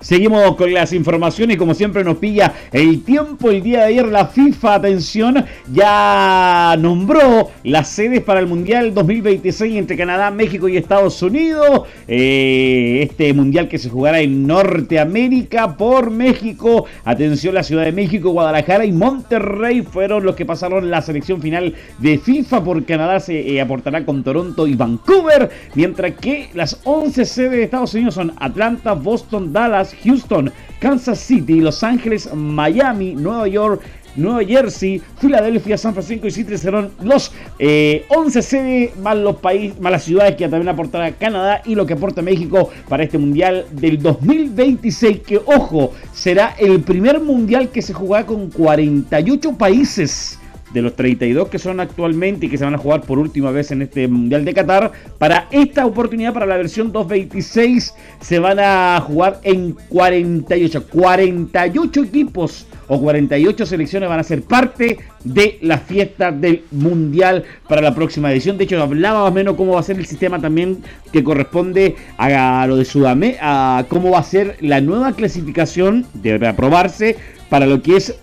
Seguimos 0.00 0.56
con 0.56 0.72
las 0.72 0.92
informaciones. 0.92 1.56
Como 1.56 1.74
siempre 1.74 2.04
nos 2.04 2.18
pilla 2.18 2.52
el 2.72 3.02
tiempo. 3.02 3.50
El 3.50 3.62
día 3.62 3.80
de 3.80 3.84
ayer 3.84 4.06
la 4.06 4.26
FIFA, 4.26 4.74
atención, 4.74 5.44
ya 5.72 6.76
nombró 6.78 7.50
las 7.64 7.88
sedes 7.88 8.22
para 8.22 8.40
el 8.40 8.46
Mundial 8.46 8.94
2026 8.94 9.76
entre 9.76 9.96
Canadá, 9.96 10.30
México 10.30 10.68
y 10.68 10.76
Estados 10.76 11.22
Unidos. 11.22 11.82
Eh, 12.06 13.00
este 13.02 13.32
Mundial 13.32 13.68
que 13.68 13.78
se 13.78 13.90
jugará 13.90 14.20
en 14.20 14.46
Norteamérica 14.46 15.76
por 15.76 16.10
México. 16.10 16.86
Atención, 17.04 17.54
la 17.54 17.62
Ciudad 17.62 17.84
de 17.84 17.92
México, 17.92 18.30
Guadalajara 18.30 18.84
y 18.84 18.92
Monterrey 18.92 19.82
fueron 19.82 20.24
los 20.24 20.34
que 20.34 20.46
pasaron 20.46 20.90
la 20.90 21.02
selección 21.02 21.40
final 21.40 21.74
de 21.98 22.18
FIFA. 22.18 22.64
Por 22.64 22.84
Canadá 22.84 23.20
se 23.20 23.54
eh, 23.54 23.60
aportará 23.60 24.04
con 24.04 24.22
Toronto 24.22 24.66
y 24.66 24.74
Vancouver. 24.74 25.50
Mientras 25.74 26.12
que 26.12 26.48
las 26.54 26.80
11 26.84 27.24
sedes 27.24 27.50
de 27.52 27.62
Estados 27.64 27.94
Unidos 27.94 28.14
son 28.14 28.32
Atlanta, 28.38 28.92
Boston, 28.92 29.52
Dallas, 29.52 29.87
Houston, 30.04 30.52
Kansas 30.78 31.18
City, 31.18 31.60
Los 31.60 31.82
Ángeles, 31.82 32.32
Miami, 32.34 33.14
Nueva 33.14 33.48
York, 33.48 33.82
Nueva 34.16 34.44
Jersey, 34.44 35.00
Filadelfia, 35.18 35.78
San 35.78 35.92
Francisco 35.92 36.26
y 36.26 36.30
Seattle 36.30 36.58
serán 36.58 36.90
los 37.02 37.28
11 37.28 37.38
eh, 37.58 38.42
sedes 38.42 38.96
más 38.96 39.16
los 39.16 39.36
países, 39.36 39.80
más 39.80 39.92
las 39.92 40.04
ciudades 40.04 40.34
que 40.34 40.48
también 40.48 40.68
aportará 40.68 41.12
Canadá 41.12 41.62
y 41.64 41.74
lo 41.74 41.86
que 41.86 41.94
aporta 41.94 42.20
México 42.20 42.70
para 42.88 43.04
este 43.04 43.18
mundial 43.18 43.66
del 43.70 44.02
2026 44.02 45.20
que 45.20 45.38
ojo 45.38 45.92
será 46.12 46.54
el 46.58 46.80
primer 46.82 47.20
mundial 47.20 47.68
que 47.68 47.80
se 47.80 47.92
jugará 47.92 48.26
con 48.26 48.50
48 48.50 49.52
países 49.56 50.38
de 50.72 50.82
los 50.82 50.94
32 50.96 51.48
que 51.48 51.58
son 51.58 51.80
actualmente 51.80 52.46
y 52.46 52.48
que 52.48 52.58
se 52.58 52.64
van 52.64 52.74
a 52.74 52.78
jugar 52.78 53.02
por 53.02 53.18
última 53.18 53.50
vez 53.50 53.70
en 53.70 53.82
este 53.82 54.08
Mundial 54.08 54.44
de 54.44 54.54
Qatar. 54.54 54.92
Para 55.18 55.48
esta 55.50 55.86
oportunidad, 55.86 56.32
para 56.32 56.46
la 56.46 56.56
versión 56.56 56.92
226, 56.92 57.94
se 58.20 58.38
van 58.38 58.58
a 58.60 59.00
jugar 59.00 59.40
en 59.42 59.76
48. 59.88 60.86
48 60.88 62.02
equipos 62.02 62.66
o 62.88 63.00
48 63.00 63.66
selecciones 63.66 64.08
van 64.08 64.20
a 64.20 64.24
ser 64.24 64.42
parte 64.42 64.98
de 65.24 65.58
la 65.62 65.78
fiesta 65.78 66.32
del 66.32 66.62
Mundial 66.70 67.44
para 67.68 67.82
la 67.82 67.94
próxima 67.94 68.32
edición. 68.32 68.56
De 68.56 68.64
hecho, 68.64 68.82
hablaba 68.82 69.20
más 69.20 69.30
o 69.30 69.34
menos 69.34 69.56
cómo 69.56 69.74
va 69.74 69.80
a 69.80 69.82
ser 69.82 69.98
el 69.98 70.06
sistema 70.06 70.40
también 70.40 70.78
que 71.12 71.22
corresponde 71.22 71.96
a 72.16 72.66
lo 72.66 72.76
de 72.76 72.84
Sudamérica, 72.84 73.78
a 73.78 73.84
cómo 73.84 74.10
va 74.10 74.20
a 74.20 74.22
ser 74.22 74.56
la 74.60 74.80
nueva 74.80 75.12
clasificación, 75.12 76.06
debe 76.14 76.46
aprobarse 76.48 77.16
para 77.48 77.66
lo 77.66 77.82
que 77.82 77.96
es 77.96 78.14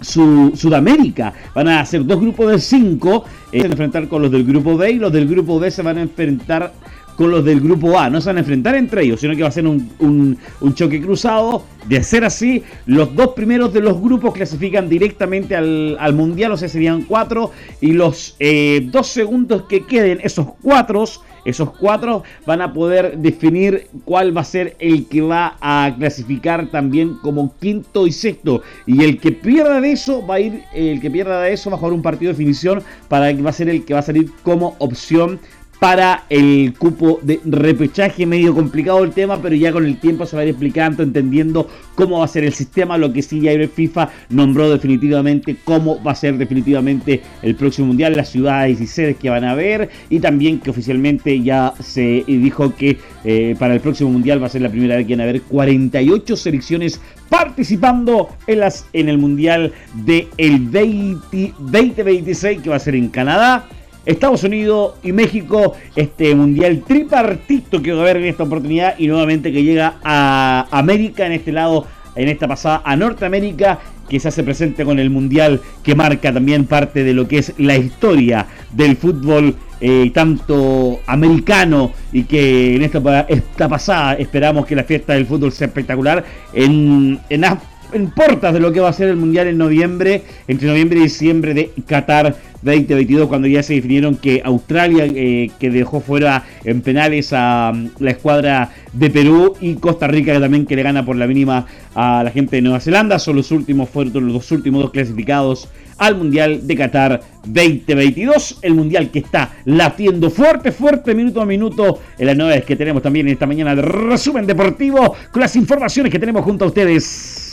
su, 0.00 0.52
Sudamérica. 0.54 1.32
Van 1.54 1.68
a 1.68 1.84
ser 1.84 2.04
dos 2.04 2.20
grupos 2.20 2.50
de 2.52 2.58
cinco. 2.58 3.24
Eh, 3.52 3.58
se 3.58 3.62
van 3.62 3.70
a 3.70 3.72
enfrentar 3.72 4.08
con 4.08 4.22
los 4.22 4.30
del 4.30 4.44
grupo 4.44 4.76
B 4.76 4.90
y 4.92 4.94
los 4.96 5.12
del 5.12 5.28
grupo 5.28 5.58
B 5.58 5.70
se 5.70 5.82
van 5.82 5.98
a 5.98 6.02
enfrentar 6.02 6.72
con 7.16 7.30
los 7.30 7.44
del 7.44 7.60
grupo 7.60 7.98
A. 7.98 8.08
No 8.08 8.20
se 8.20 8.30
van 8.30 8.38
a 8.38 8.40
enfrentar 8.40 8.74
entre 8.76 9.02
ellos, 9.02 9.20
sino 9.20 9.36
que 9.36 9.42
va 9.42 9.48
a 9.48 9.52
ser 9.52 9.66
un, 9.66 9.90
un, 9.98 10.74
choque 10.74 11.00
cruzado. 11.00 11.64
De 11.86 12.02
ser 12.02 12.24
así, 12.24 12.62
los 12.86 13.14
dos 13.14 13.28
primeros 13.28 13.72
de 13.72 13.80
los 13.80 14.00
grupos 14.00 14.32
clasifican 14.32 14.88
directamente 14.88 15.54
al, 15.56 15.96
al 15.98 16.14
Mundial, 16.14 16.52
o 16.52 16.56
sea, 16.56 16.68
serían 16.68 17.02
cuatro. 17.02 17.52
Y 17.80 17.92
los 17.92 18.36
eh, 18.38 18.86
dos 18.90 19.06
segundos 19.08 19.64
que 19.68 19.84
queden, 19.84 20.20
esos 20.22 20.46
cuatro 20.62 21.04
esos 21.44 21.70
cuatro 21.76 22.22
van 22.46 22.62
a 22.62 22.72
poder 22.72 23.18
definir 23.18 23.88
cuál 24.04 24.36
va 24.36 24.42
a 24.42 24.44
ser 24.44 24.76
el 24.78 25.06
que 25.06 25.22
va 25.22 25.56
a 25.60 25.94
clasificar 25.96 26.66
también 26.68 27.14
como 27.22 27.54
quinto 27.58 28.06
y 28.06 28.12
sexto. 28.12 28.62
Y 28.86 29.04
el 29.04 29.18
que 29.18 29.32
pierda 29.32 29.80
de 29.80 29.92
eso 29.92 30.26
va 30.26 30.36
a 30.36 30.40
ir, 30.40 30.62
el 30.74 31.00
que 31.00 31.10
pierda 31.10 31.42
de 31.42 31.52
eso 31.52 31.70
va 31.70 31.76
a 31.76 31.78
jugar 31.78 31.94
un 31.94 32.02
partido 32.02 32.32
de 32.32 32.38
definición 32.38 32.82
para 33.08 33.34
que 33.34 33.42
va 33.42 33.50
a 33.50 33.54
ser 33.54 33.68
el 33.68 33.84
que 33.84 33.94
va 33.94 34.00
a 34.00 34.02
salir 34.04 34.30
como 34.42 34.76
opción 34.78 35.40
para 35.80 36.24
el 36.28 36.74
cupo 36.78 37.18
de 37.22 37.40
repechaje. 37.44 38.26
Medio 38.26 38.54
complicado 38.54 39.02
el 39.02 39.10
tema, 39.10 39.40
pero 39.42 39.56
ya 39.56 39.72
con 39.72 39.84
el 39.84 39.98
tiempo 39.98 40.26
se 40.26 40.36
va 40.36 40.42
a 40.42 40.44
ir 40.44 40.50
explicando, 40.50 41.02
entendiendo 41.02 41.68
cómo 41.96 42.18
va 42.18 42.26
a 42.26 42.28
ser 42.28 42.44
el 42.44 42.52
sistema. 42.52 42.98
Lo 42.98 43.12
que 43.12 43.22
sí 43.22 43.40
ya 43.40 43.50
FIFA 43.66 44.10
nombró 44.28 44.70
definitivamente 44.70 45.56
cómo 45.64 46.02
va 46.02 46.12
a 46.12 46.14
ser 46.14 46.36
definitivamente 46.36 47.22
el 47.42 47.54
próximo 47.56 47.88
mundial, 47.88 48.14
las 48.14 48.28
ciudades 48.28 48.80
y 48.80 48.86
sedes 48.86 49.16
que 49.16 49.30
van 49.30 49.44
a 49.44 49.52
haber, 49.52 49.88
y 50.10 50.20
también 50.20 50.60
que 50.60 50.70
oficialmente 50.70 51.40
ya 51.42 51.72
se 51.80 52.24
dijo 52.26 52.74
que 52.76 52.98
eh, 53.24 53.56
para 53.58 53.74
el 53.74 53.80
próximo 53.80 54.10
mundial 54.10 54.42
va 54.42 54.46
a 54.46 54.50
ser 54.50 54.62
la 54.62 54.68
primera 54.68 54.96
vez 54.96 55.06
que 55.06 55.14
van 55.14 55.20
a 55.20 55.24
haber 55.24 55.42
48 55.42 56.36
selecciones 56.36 57.00
participando 57.30 58.28
en, 58.46 58.60
las, 58.60 58.86
en 58.92 59.08
el 59.08 59.16
mundial 59.16 59.72
del 59.94 60.28
de 60.70 61.16
2026 61.58 62.60
que 62.60 62.68
va 62.68 62.76
a 62.76 62.80
ser 62.80 62.94
en 62.94 63.08
Canadá. 63.08 63.66
Estados 64.06 64.44
Unidos 64.44 64.94
y 65.02 65.12
México, 65.12 65.74
este 65.94 66.34
mundial 66.34 66.82
tripartito 66.86 67.82
que 67.82 67.92
va 67.92 68.00
a 68.00 68.02
haber 68.02 68.18
en 68.18 68.24
esta 68.26 68.44
oportunidad 68.44 68.98
y 68.98 69.06
nuevamente 69.06 69.52
que 69.52 69.62
llega 69.62 69.96
a 70.02 70.66
América 70.70 71.26
en 71.26 71.32
este 71.32 71.52
lado, 71.52 71.86
en 72.14 72.28
esta 72.28 72.48
pasada 72.48 72.82
a 72.84 72.96
Norteamérica 72.96 73.78
que 74.08 74.18
se 74.18 74.28
hace 74.28 74.42
presente 74.42 74.84
con 74.84 74.98
el 74.98 75.08
mundial 75.08 75.60
que 75.82 75.94
marca 75.94 76.32
también 76.32 76.66
parte 76.66 77.04
de 77.04 77.14
lo 77.14 77.28
que 77.28 77.38
es 77.38 77.54
la 77.58 77.76
historia 77.76 78.46
del 78.72 78.96
fútbol 78.96 79.54
eh, 79.80 80.10
tanto 80.12 81.00
americano 81.06 81.92
y 82.12 82.24
que 82.24 82.74
en 82.76 82.82
esta, 82.82 83.20
esta 83.28 83.68
pasada 83.68 84.14
esperamos 84.14 84.66
que 84.66 84.74
la 84.74 84.84
fiesta 84.84 85.14
del 85.14 85.26
fútbol 85.26 85.52
sea 85.52 85.68
espectacular 85.68 86.24
en, 86.52 87.20
en, 87.30 87.44
en 87.92 88.10
portas 88.10 88.52
de 88.52 88.60
lo 88.60 88.72
que 88.72 88.80
va 88.80 88.88
a 88.88 88.92
ser 88.92 89.08
el 89.08 89.16
mundial 89.16 89.46
en 89.46 89.58
noviembre, 89.58 90.22
entre 90.48 90.68
noviembre 90.68 90.98
y 90.98 91.04
diciembre 91.04 91.54
de 91.54 91.70
Qatar 91.86 92.34
2022 92.62 93.28
cuando 93.28 93.48
ya 93.48 93.62
se 93.62 93.74
definieron 93.74 94.16
que 94.16 94.42
Australia, 94.44 95.06
eh, 95.06 95.50
que 95.58 95.70
dejó 95.70 96.00
fuera 96.00 96.44
en 96.64 96.82
penales 96.82 97.32
a 97.32 97.72
mm, 97.74 97.90
la 98.00 98.10
escuadra 98.10 98.70
de 98.92 99.10
Perú 99.10 99.54
y 99.60 99.74
Costa 99.74 100.06
Rica 100.06 100.32
que 100.32 100.40
también 100.40 100.66
que 100.66 100.76
le 100.76 100.82
gana 100.82 101.04
por 101.04 101.16
la 101.16 101.26
mínima 101.26 101.66
a 101.94 102.22
la 102.24 102.30
gente 102.30 102.56
de 102.56 102.62
Nueva 102.62 102.80
Zelanda, 102.80 103.18
son 103.18 103.36
los 103.36 103.50
últimos, 103.50 103.88
fueron 103.88 104.26
los 104.26 104.34
dos 104.34 104.52
últimos 104.52 104.82
dos 104.82 104.90
clasificados 104.90 105.68
al 106.00 106.16
Mundial 106.16 106.66
de 106.66 106.76
Qatar 106.76 107.20
2022, 107.44 108.58
el 108.62 108.74
Mundial 108.74 109.10
que 109.10 109.18
está 109.18 109.52
latiendo 109.66 110.30
fuerte, 110.30 110.72
fuerte, 110.72 111.14
minuto 111.14 111.42
a 111.42 111.46
minuto, 111.46 112.00
en 112.18 112.26
las 112.26 112.36
novedades 112.36 112.64
que 112.64 112.74
tenemos 112.74 113.02
también 113.02 113.26
en 113.26 113.34
esta 113.34 113.46
mañana 113.46 113.76
de 113.76 113.82
resumen 113.82 114.46
deportivo, 114.46 115.14
con 115.30 115.40
las 115.40 115.54
informaciones 115.56 116.10
que 116.10 116.18
tenemos 116.18 116.42
junto 116.42 116.64
a 116.64 116.68
ustedes. 116.68 117.49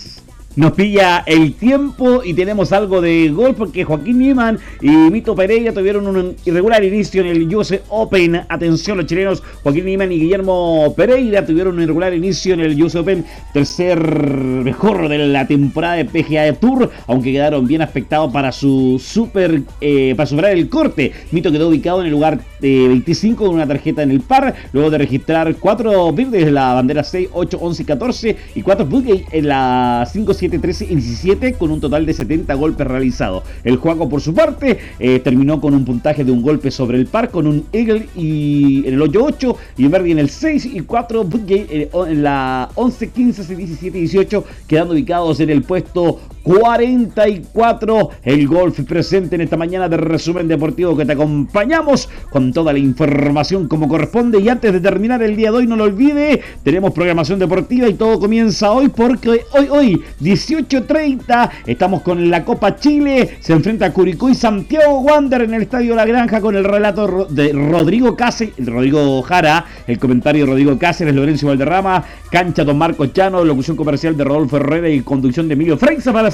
Nos 0.57 0.71
pilla 0.71 1.21
el 1.27 1.53
tiempo 1.53 2.23
y 2.23 2.33
tenemos 2.33 2.71
algo 2.71 2.99
de 2.99 3.29
gol 3.29 3.53
porque 3.53 3.83
Joaquín 3.83 4.17
Niemann 4.17 4.57
y 4.81 4.89
Mito 4.89 5.35
Pereira 5.35 5.71
tuvieron 5.71 6.07
un 6.07 6.35
irregular 6.45 6.83
inicio 6.83 7.21
en 7.21 7.27
el 7.27 7.55
US 7.55 7.79
Open. 7.89 8.41
Atención 8.49 8.97
los 8.97 9.05
chilenos, 9.05 9.43
Joaquín 9.61 9.85
Niemann 9.85 10.11
y 10.11 10.17
Guillermo 10.17 10.95
Pereira 10.97 11.45
tuvieron 11.45 11.75
un 11.75 11.83
irregular 11.83 12.11
inicio 12.15 12.55
en 12.55 12.61
el 12.61 12.81
US 12.81 12.95
Open, 12.95 13.23
tercer 13.53 13.99
mejor 13.99 15.07
de 15.09 15.27
la 15.27 15.45
temporada 15.45 15.93
de 15.93 16.05
PGA 16.05 16.51
Tour, 16.53 16.89
aunque 17.05 17.31
quedaron 17.33 17.67
bien 17.67 17.83
afectados 17.83 18.33
para 18.33 18.51
su 18.51 18.99
super, 18.99 19.61
eh, 19.79 20.15
para 20.17 20.25
superar 20.25 20.53
el 20.53 20.69
corte. 20.69 21.11
Mito 21.29 21.51
quedó 21.51 21.69
ubicado 21.69 21.99
en 21.99 22.07
el 22.07 22.11
lugar 22.13 22.39
25 22.61 23.45
con 23.45 23.53
una 23.53 23.67
tarjeta 23.67 24.01
en 24.01 24.09
el 24.09 24.21
par, 24.21 24.55
luego 24.73 24.89
de 24.89 24.97
registrar 24.97 25.55
4 25.55 26.11
birdies 26.13 26.45
de 26.45 26.51
la 26.51 26.73
bandera 26.73 27.03
6, 27.03 27.29
8, 27.31 27.59
11 27.61 27.81
y 27.83 27.85
14 27.85 28.37
y 28.55 28.61
4 28.63 28.85
bogeys 28.87 29.21
en 29.31 29.49
la 29.49 30.09
5, 30.11 30.33
7, 30.33 30.46
13 30.49 30.85
y 30.85 30.95
17 30.95 31.53
con 31.53 31.71
un 31.71 31.81
total 31.81 32.05
de 32.05 32.13
70 32.13 32.53
golpes 32.55 32.87
realizados. 32.87 33.43
El 33.63 33.77
juego 33.77 34.09
por 34.09 34.21
su 34.21 34.33
parte 34.33 34.77
eh, 34.99 35.19
terminó 35.19 35.59
con 35.59 35.73
un 35.73 35.85
puntaje 35.85 36.23
de 36.23 36.31
un 36.31 36.41
golpe 36.41 36.71
sobre 36.71 36.97
el 36.97 37.07
par 37.07 37.29
con 37.29 37.47
un 37.47 37.65
eagle 37.71 38.07
y 38.15 38.87
en 38.87 38.93
el 38.95 39.01
8-8 39.01 39.55
y 39.77 39.87
birdie 39.87 40.11
en 40.11 40.19
el 40.19 40.29
6 40.29 40.65
y 40.65 40.79
4 40.81 41.23
bogeys 41.23 41.67
eh, 41.69 41.89
en 42.07 42.23
la 42.23 42.69
11, 42.75 43.09
15, 43.09 43.55
17 43.55 43.97
y 43.97 44.01
18 44.01 44.43
quedando 44.67 44.93
ubicados 44.93 45.39
en 45.39 45.49
el 45.49 45.63
puesto 45.63 46.19
44. 46.47 48.09
El 48.23 48.47
golf 48.47 48.79
presente 48.87 49.35
en 49.35 49.41
esta 49.41 49.57
mañana 49.57 49.89
de 49.89 49.97
resumen 49.97 50.47
deportivo 50.47 50.95
que 50.95 51.05
te 51.05 51.11
acompañamos 51.11 52.07
con 52.29 52.53
toda 52.53 52.71
la 52.71 52.79
información 52.79 53.67
como 53.67 53.89
corresponde. 53.89 54.39
Y 54.39 54.47
antes 54.47 54.71
de 54.71 54.79
terminar 54.79 55.21
el 55.21 55.35
día 55.35 55.51
de 55.51 55.57
hoy, 55.57 55.67
no 55.67 55.75
lo 55.75 55.83
olvide, 55.83 56.41
tenemos 56.63 56.93
programación 56.93 57.37
deportiva 57.37 57.89
y 57.89 57.95
todo 57.95 58.17
comienza 58.17 58.71
hoy 58.71 58.87
porque 58.87 59.29
hoy, 59.29 59.67
hoy, 59.69 60.01
18.30, 60.21 61.49
estamos 61.65 62.01
con 62.01 62.29
la 62.29 62.45
Copa 62.45 62.77
Chile. 62.77 63.37
Se 63.41 63.51
enfrenta 63.51 63.87
a 63.87 63.91
Curicó 63.91 64.29
y 64.29 64.35
Santiago 64.35 65.01
Wander 65.01 65.41
en 65.41 65.53
el 65.53 65.63
Estadio 65.63 65.95
La 65.95 66.05
Granja 66.05 66.39
con 66.39 66.55
el 66.55 66.63
relato 66.63 67.25
de 67.29 67.51
Rodrigo 67.51 68.15
Cáceres, 68.15 68.53
Rodrigo 68.65 69.21
Jara, 69.21 69.65
el 69.85 69.99
comentario 69.99 70.45
de 70.45 70.51
Rodrigo 70.51 70.79
Cáceres, 70.79 71.13
Lorenzo 71.13 71.47
Valderrama, 71.47 72.05
cancha 72.31 72.63
Don 72.63 72.77
Marcos 72.77 73.11
Chano, 73.11 73.43
locución 73.43 73.75
comercial 73.75 74.15
de 74.15 74.23
Rodolfo 74.23 74.55
Herrera 74.55 74.89
y 74.89 75.01
conducción 75.01 75.49
de 75.49 75.55
Emilio 75.55 75.77
Freixa 75.77 76.13
para 76.13 76.31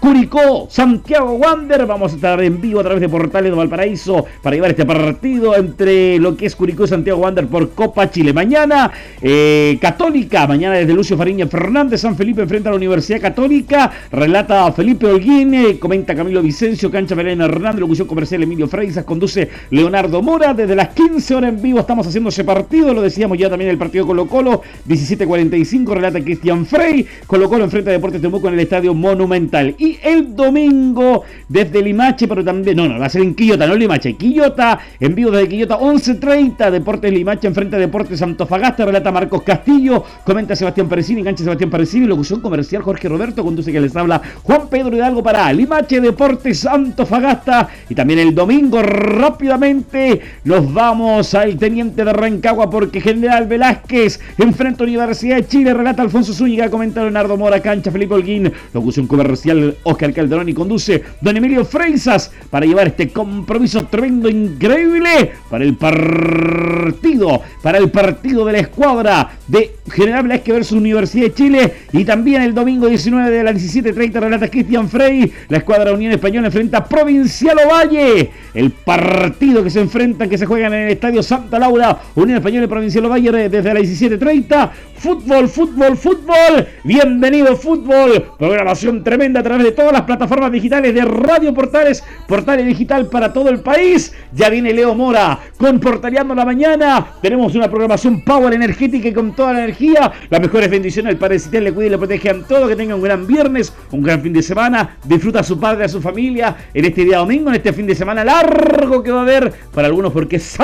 Curicó, 0.00 0.68
Santiago 0.70 1.32
Wander. 1.32 1.84
Vamos 1.84 2.12
a 2.12 2.14
estar 2.14 2.40
en 2.42 2.60
vivo 2.60 2.80
a 2.80 2.84
través 2.84 3.00
de 3.00 3.08
Portales 3.08 3.50
de 3.50 3.56
Valparaíso 3.56 4.24
para 4.42 4.54
llevar 4.54 4.70
este 4.70 4.86
partido 4.86 5.56
entre 5.56 6.18
lo 6.18 6.36
que 6.36 6.46
es 6.46 6.54
Curicó 6.54 6.84
y 6.84 6.88
Santiago 6.88 7.20
Wander 7.20 7.48
por 7.48 7.70
Copa 7.70 8.08
Chile. 8.08 8.32
Mañana, 8.32 8.92
eh, 9.20 9.76
Católica, 9.80 10.46
mañana 10.46 10.76
desde 10.76 10.94
Lucio 10.94 11.16
Fariña 11.16 11.48
Fernández, 11.48 12.00
San 12.00 12.16
Felipe 12.16 12.42
enfrenta 12.42 12.68
a 12.68 12.72
la 12.72 12.76
Universidad 12.76 13.20
Católica. 13.20 13.90
Relata 14.12 14.70
Felipe 14.72 15.06
Holguín, 15.06 15.54
eh, 15.54 15.78
comenta 15.80 16.14
Camilo 16.14 16.42
Vicencio, 16.42 16.92
Cancha 16.92 17.16
Belén 17.16 17.40
Hernández, 17.40 17.80
locución 17.80 18.06
comercial 18.06 18.44
Emilio 18.44 18.68
Freisas, 18.68 19.04
conduce 19.04 19.48
Leonardo 19.70 20.22
Mora. 20.22 20.54
Desde 20.54 20.76
las 20.76 20.90
15 20.90 21.34
horas 21.34 21.50
en 21.54 21.60
vivo 21.60 21.80
estamos 21.80 22.06
haciendo 22.06 22.28
ese 22.28 22.44
partido, 22.44 22.94
lo 22.94 23.02
decíamos 23.02 23.36
ya 23.36 23.50
también 23.50 23.70
el 23.70 23.78
partido 23.78 24.06
Colo 24.06 24.26
Colo, 24.26 24.62
17.45, 24.88 25.92
relata 25.92 26.20
Cristian 26.22 26.64
Frey. 26.64 27.04
Colo 27.26 27.48
Colo 27.48 27.64
enfrenta 27.64 27.90
a 27.90 27.94
Deportes 27.94 28.22
Temuco 28.22 28.46
en 28.46 28.54
el 28.54 28.60
Estadio 28.60 28.94
Monumental. 28.98 29.74
El 29.78 30.34
domingo 30.34 31.24
desde 31.48 31.82
Limache, 31.82 32.28
pero 32.28 32.44
también, 32.44 32.76
no, 32.76 32.88
no, 32.88 32.98
va 32.98 33.06
a 33.06 33.08
ser 33.08 33.22
en 33.22 33.34
Quillota, 33.34 33.66
no 33.66 33.74
Limache, 33.74 34.14
Quillota, 34.14 34.78
en 35.00 35.14
vivo 35.14 35.30
desde 35.30 35.48
Quillota, 35.48 35.78
11.30, 35.78 36.70
Deportes 36.70 37.12
Limache 37.12 37.46
enfrente 37.46 37.76
a 37.76 37.78
Deportes 37.78 38.20
Antofagasta, 38.20 38.84
relata 38.84 39.10
Marcos 39.10 39.42
Castillo, 39.42 40.04
comenta 40.24 40.54
Sebastián 40.54 40.88
Parecini, 40.88 41.20
engancha 41.20 41.44
Sebastián 41.44 41.70
Parecini, 41.70 42.06
locución 42.06 42.40
comercial 42.40 42.82
Jorge 42.82 43.08
Roberto, 43.08 43.42
conduce 43.42 43.72
que 43.72 43.80
les 43.80 43.96
habla 43.96 44.20
Juan 44.42 44.68
Pedro 44.68 44.94
Hidalgo 44.94 45.22
para 45.22 45.50
Limache, 45.52 46.00
Deportes 46.00 46.66
Antofagasta, 46.66 47.68
y 47.88 47.94
también 47.94 48.18
el 48.18 48.34
domingo 48.34 48.82
rápidamente 48.82 50.20
nos 50.44 50.72
vamos 50.72 51.34
al 51.34 51.56
Teniente 51.56 52.04
de 52.04 52.12
Rancagua 52.12 52.68
porque 52.68 53.00
General 53.00 53.46
Velázquez 53.46 54.20
enfrenta 54.36 54.84
a 54.84 54.86
Universidad 54.86 55.36
de 55.36 55.46
Chile, 55.46 55.72
relata 55.72 56.02
Alfonso 56.02 56.32
Zúñiga, 56.32 56.68
comenta 56.68 57.00
Leonardo 57.00 57.36
Mora, 57.36 57.60
cancha 57.60 57.90
Felipe 57.90 58.14
Holguín, 58.14 58.52
locución 58.72 58.87
comercial 59.06 59.76
Oscar 59.82 60.12
Calderón 60.12 60.48
y 60.48 60.54
conduce 60.54 61.02
Don 61.20 61.36
Emilio 61.36 61.64
Freisas 61.64 62.30
para 62.50 62.66
llevar 62.66 62.88
este 62.88 63.10
compromiso 63.10 63.86
tremendo, 63.86 64.28
increíble 64.28 65.32
para 65.50 65.64
el 65.64 65.76
partido, 65.76 67.42
para 67.62 67.78
el 67.78 67.90
partido 67.90 68.44
de 68.44 68.52
la 68.52 68.58
escuadra 68.60 69.30
de 69.46 69.76
General 69.90 70.22
Velázquez 70.22 70.54
versus 70.54 70.78
Universidad 70.78 71.26
de 71.26 71.34
Chile 71.34 71.72
y 71.92 72.04
también 72.04 72.42
el 72.42 72.54
domingo 72.54 72.86
19 72.86 73.30
de 73.30 73.44
las 73.44 73.54
17.30 73.54 74.20
relata 74.20 74.48
Cristian 74.48 74.88
Frey, 74.88 75.32
la 75.48 75.58
escuadra 75.58 75.92
Unión 75.92 76.12
Española 76.12 76.46
enfrenta 76.46 76.78
a 76.78 76.84
Provincial 76.84 77.58
Ovalle, 77.66 78.30
el 78.54 78.70
partido 78.70 79.62
que 79.62 79.70
se 79.70 79.80
enfrentan, 79.80 80.28
que 80.28 80.38
se 80.38 80.46
juegan 80.46 80.74
en 80.74 80.84
el 80.84 80.90
Estadio 80.90 81.22
Santa 81.22 81.58
Laura, 81.58 81.98
Unión 82.14 82.38
Española 82.38 82.64
y 82.64 82.68
Provincial 82.68 83.04
Ovalle 83.06 83.48
desde 83.48 83.74
las 83.74 83.82
17.30, 83.82 84.70
fútbol, 84.96 85.48
fútbol, 85.48 85.96
fútbol, 85.96 86.66
bienvenido 86.84 87.56
fútbol, 87.56 88.24
programación 88.68 89.02
tremenda 89.02 89.40
a 89.40 89.42
través 89.42 89.64
de 89.64 89.72
todas 89.72 89.94
las 89.94 90.02
plataformas 90.02 90.52
digitales 90.52 90.92
de 90.92 91.00
Radio 91.00 91.54
Portales, 91.54 92.04
Portales 92.26 92.66
Digital 92.66 93.06
para 93.06 93.32
todo 93.32 93.48
el 93.48 93.60
país. 93.60 94.12
Ya 94.34 94.50
viene 94.50 94.74
Leo 94.74 94.94
Mora 94.94 95.38
con 95.56 95.80
Portaleando 95.80 96.34
la 96.34 96.44
Mañana. 96.44 97.06
Tenemos 97.22 97.54
una 97.54 97.70
programación 97.70 98.20
power 98.20 98.52
energética 98.52 99.08
y 99.08 99.14
con 99.14 99.34
toda 99.34 99.54
la 99.54 99.60
energía. 99.60 100.12
Las 100.28 100.42
mejores 100.42 100.68
bendiciones 100.68 101.12
al 101.12 101.18
Padre 101.18 101.38
Citel 101.38 101.64
le 101.64 101.72
cuide 101.72 101.86
y 101.86 101.90
le 101.92 101.96
protege 101.96 102.28
a 102.28 102.42
todos. 102.42 102.68
Que 102.68 102.76
tengan 102.76 102.96
un 102.98 103.02
gran 103.02 103.26
viernes, 103.26 103.72
un 103.90 104.02
gran 104.02 104.20
fin 104.20 104.34
de 104.34 104.42
semana. 104.42 104.98
Disfruta 105.02 105.40
a 105.40 105.44
su 105.44 105.58
padre, 105.58 105.84
a 105.84 105.88
su 105.88 106.02
familia 106.02 106.54
en 106.74 106.84
este 106.84 107.06
día 107.06 107.18
domingo, 107.18 107.48
en 107.48 107.54
este 107.54 107.72
fin 107.72 107.86
de 107.86 107.94
semana 107.94 108.22
largo 108.22 109.02
que 109.02 109.10
va 109.10 109.20
a 109.20 109.22
haber 109.22 109.50
para 109.72 109.86
algunos 109.86 110.12
porque 110.12 110.36
es 110.36 110.58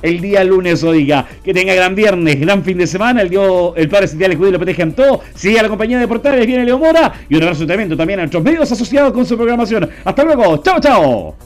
el 0.00 0.20
día 0.22 0.42
lunes, 0.44 0.82
oiga. 0.82 1.26
Que 1.44 1.52
tenga 1.52 1.74
gran 1.74 1.94
viernes, 1.94 2.40
gran 2.40 2.64
fin 2.64 2.78
de 2.78 2.86
semana. 2.86 3.20
El, 3.20 3.28
Dios, 3.28 3.74
el 3.76 3.90
Padre 3.90 4.08
Citel 4.08 4.30
le 4.30 4.36
cuide 4.38 4.48
y 4.48 4.52
le 4.52 4.58
protege 4.58 4.82
a 4.82 4.90
todos. 4.90 5.20
Sigue 5.34 5.60
a 5.60 5.62
la 5.62 5.68
compañía 5.68 5.98
de 5.98 6.08
Portales, 6.08 6.46
viene 6.46 6.64
Leo 6.64 6.78
Mora 6.78 7.01
y 7.28 7.36
un 7.36 7.42
abrazo 7.42 7.66
tremendo 7.66 7.96
también 7.96 8.20
a 8.20 8.22
nuestros 8.22 8.42
medios 8.42 8.70
asociados 8.70 9.12
con 9.12 9.24
su 9.26 9.36
programación. 9.36 9.88
Hasta 10.04 10.24
luego, 10.24 10.58
chao, 10.58 10.80
chao. 10.80 11.36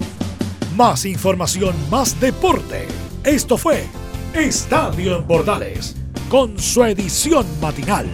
Más 0.76 1.04
información, 1.06 1.74
más 1.90 2.18
deporte. 2.20 2.86
Esto 3.24 3.56
fue 3.56 3.84
Estadio 4.34 5.18
en 5.18 5.24
Portales, 5.24 5.96
con 6.28 6.58
su 6.58 6.84
edición 6.84 7.46
matinal. 7.60 8.06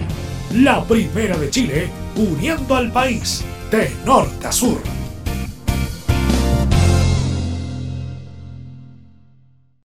La 0.54 0.84
primera 0.84 1.36
de 1.36 1.50
Chile, 1.50 1.88
uniendo 2.16 2.76
al 2.76 2.92
país 2.92 3.44
de 3.70 3.90
norte 4.04 4.46
a 4.46 4.52
sur. 4.52 5.01